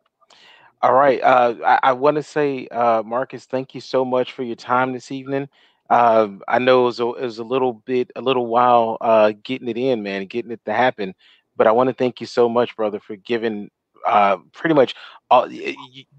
[0.83, 1.21] all right.
[1.21, 4.93] Uh, I, I want to say, uh, Marques, thank you so much for your time
[4.93, 5.49] this evening.
[5.91, 9.33] Uh, I know it was, a, it was a little bit, a little while uh,
[9.43, 11.15] getting it in, man, getting it to happen.
[11.57, 13.71] But I want to thank you so much, brother, for giving
[14.07, 14.95] uh, pretty much
[15.31, 15.49] all,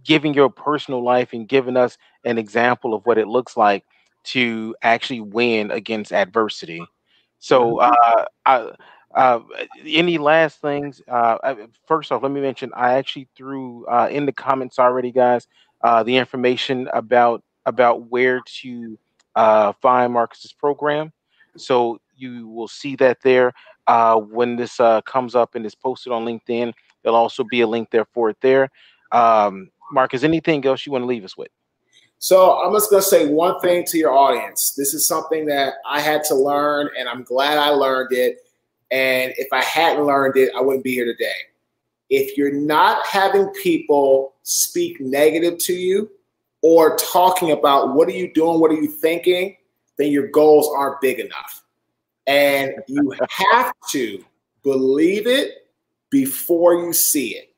[0.03, 3.86] giving your personal life and giving us an example of what it looks like
[4.24, 6.84] to actually win against adversity.
[7.39, 8.72] So, uh, I,
[9.15, 9.39] uh,
[9.86, 11.01] any last things?
[11.07, 11.38] Uh,
[11.88, 15.47] first off, let me mention I actually threw uh, in the comments already, guys,
[15.82, 18.97] uh, the information about about where to
[19.36, 21.11] uh, find Marques's program.
[21.57, 23.53] So you will see that there
[23.88, 26.73] uh, when this uh, comes up and is posted on LinkedIn.
[27.03, 28.69] There'll also be a link there for it there.
[29.11, 31.49] Um, Marcus, anything else you want to leave us with?
[32.19, 34.73] So I'm just going to say one thing to your audience.
[34.77, 38.38] This is something that I had to learn, and I'm glad I learned it
[38.91, 41.32] and if I hadn't learned it, I wouldn't be here today.
[42.09, 46.11] If you're not having people speak negative to you
[46.62, 49.57] or talking about what are you doing, what are you thinking,
[49.97, 51.64] then your goals aren't big enough.
[52.28, 54.24] And you have to
[54.64, 55.68] believe it
[56.09, 57.53] before you see it.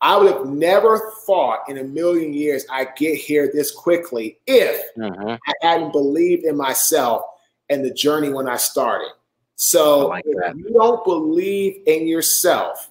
[0.00, 4.80] I would have never thought in a million years I'd get here this quickly if
[5.00, 5.38] uh-huh.
[5.44, 7.22] I hadn't believed in myself
[7.68, 9.10] and the journey when I started.
[9.56, 12.90] So like if you don't believe in yourself,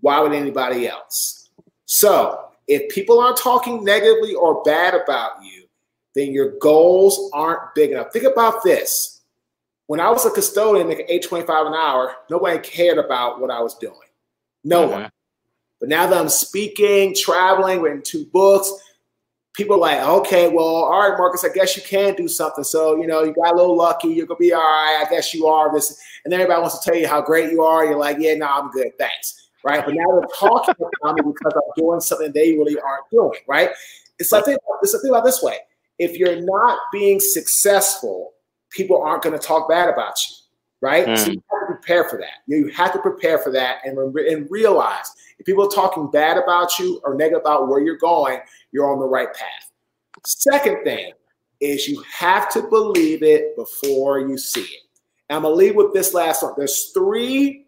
[0.00, 1.50] why would anybody else?
[1.84, 5.64] So if people aren't talking negatively or bad about you,
[6.14, 8.12] then your goals aren't big enough.
[8.12, 9.22] Think about this.
[9.86, 13.74] When I was a custodian making 825 an hour, nobody cared about what I was
[13.76, 13.94] doing.
[14.64, 15.02] No mm-hmm.
[15.02, 15.10] one.
[15.80, 18.70] But now that I'm speaking, traveling, writing two books,
[19.54, 22.64] people are like, okay, well, all right, Marques, I guess you can do something.
[22.64, 24.08] So, you know, you got a little lucky.
[24.08, 25.04] You're gonna be all right.
[25.06, 25.98] I guess you are this.
[26.24, 27.84] And then everybody wants to tell you how great you are.
[27.84, 28.90] You're like, yeah, no, I'm good.
[28.98, 29.37] Thanks.
[29.64, 29.84] Right.
[29.84, 33.40] But now they're talking about me because I'm doing something they really aren't doing.
[33.46, 33.70] Right.
[34.18, 35.58] It's something, it's something about this way.
[35.98, 38.34] If you're not being successful,
[38.70, 40.36] people aren't going to talk bad about you.
[40.80, 41.06] Right.
[41.06, 41.18] Mm.
[41.18, 42.44] So you have to prepare for that.
[42.46, 46.78] You have to prepare for that and, and realize if people are talking bad about
[46.78, 48.38] you or negative about where you're going,
[48.70, 49.70] you're on the right path.
[50.24, 51.12] Second thing
[51.60, 54.82] is you have to believe it before you see it.
[55.28, 56.54] And I'm gonna leave with this last one.
[56.56, 57.66] There's three,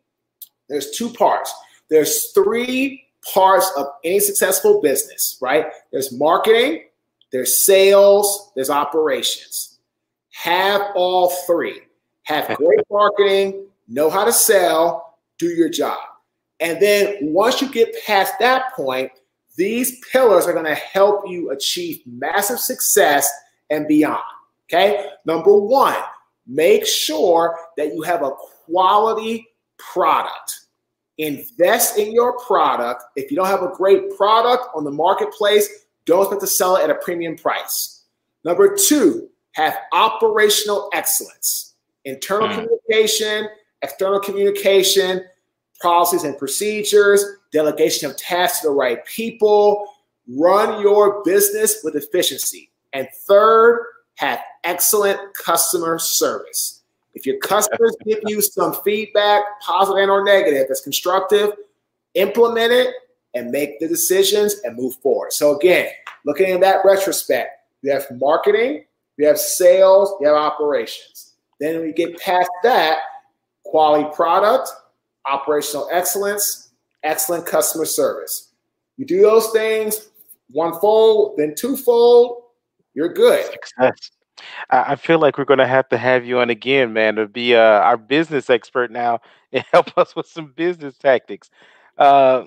[0.69, 1.53] there's two parts.
[1.91, 5.67] There's three parts of any successful business, right?
[5.93, 6.85] There's marketing,
[7.33, 9.79] there's sales, there's operations.
[10.33, 11.81] Have all three.
[12.23, 15.99] Have great marketing, know how to sell, do your job.
[16.61, 19.11] And then once you get past that point,
[19.57, 23.31] these pillars are going to help you achieve massive success
[23.71, 24.23] and beyond.
[24.69, 25.09] Okay.
[25.25, 25.97] Number one,
[26.47, 28.31] make sure that you have a
[28.65, 30.60] quality product.
[31.21, 33.05] Invest in your product.
[33.15, 35.69] If you don't have a great product on the marketplace,
[36.07, 38.05] don't expect to sell it at a premium price.
[38.43, 41.75] Number two, have operational excellence,
[42.07, 42.55] internal mm.
[42.55, 43.49] communication,
[43.83, 45.23] external communication,
[45.83, 49.87] policies and procedures, delegation of tasks to the right people,
[50.27, 52.71] run your business with efficiency.
[52.95, 53.85] And third,
[54.17, 56.80] have excellent customer service.
[57.15, 61.53] If your customers give you some feedback, positive and or negative, that's constructive,
[62.15, 62.95] implement it
[63.35, 65.33] and make the decisions and move forward.
[65.33, 65.89] So again,
[66.25, 67.51] looking at that retrospect,
[67.83, 68.85] you have marketing,
[69.17, 71.35] you have sales, you have operations.
[71.61, 72.99] Then we get past that,
[73.65, 74.71] quality product,
[75.31, 76.71] operational excellence,
[77.03, 78.49] excellent customer service.
[78.97, 80.11] You do those things
[80.53, 82.43] one fold, then twofold,
[82.95, 83.45] you're good.
[83.53, 84.11] Success.
[84.71, 87.55] I feel like we're going to have to have you on again, man, to be
[87.55, 89.21] uh, our business expert now
[89.53, 91.51] and help us with some business tactics.
[91.99, 92.45] Uh,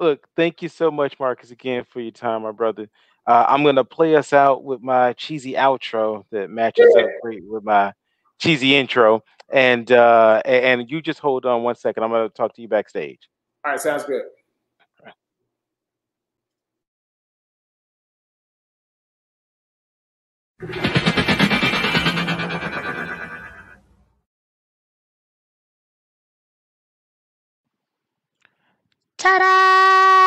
[0.00, 2.88] look, thank you so much, Marques, again for your time, my brother.
[3.26, 7.04] Uh, I'm gonna play us out with my cheesy outro that matches yeah.
[7.04, 7.94] up great with my
[8.38, 9.22] cheesy intro.
[9.50, 12.02] And uh, and you just hold on one second.
[12.02, 13.20] I'm gonna talk to you backstage.
[13.64, 14.24] All right, sounds good.
[29.24, 30.14] チャラー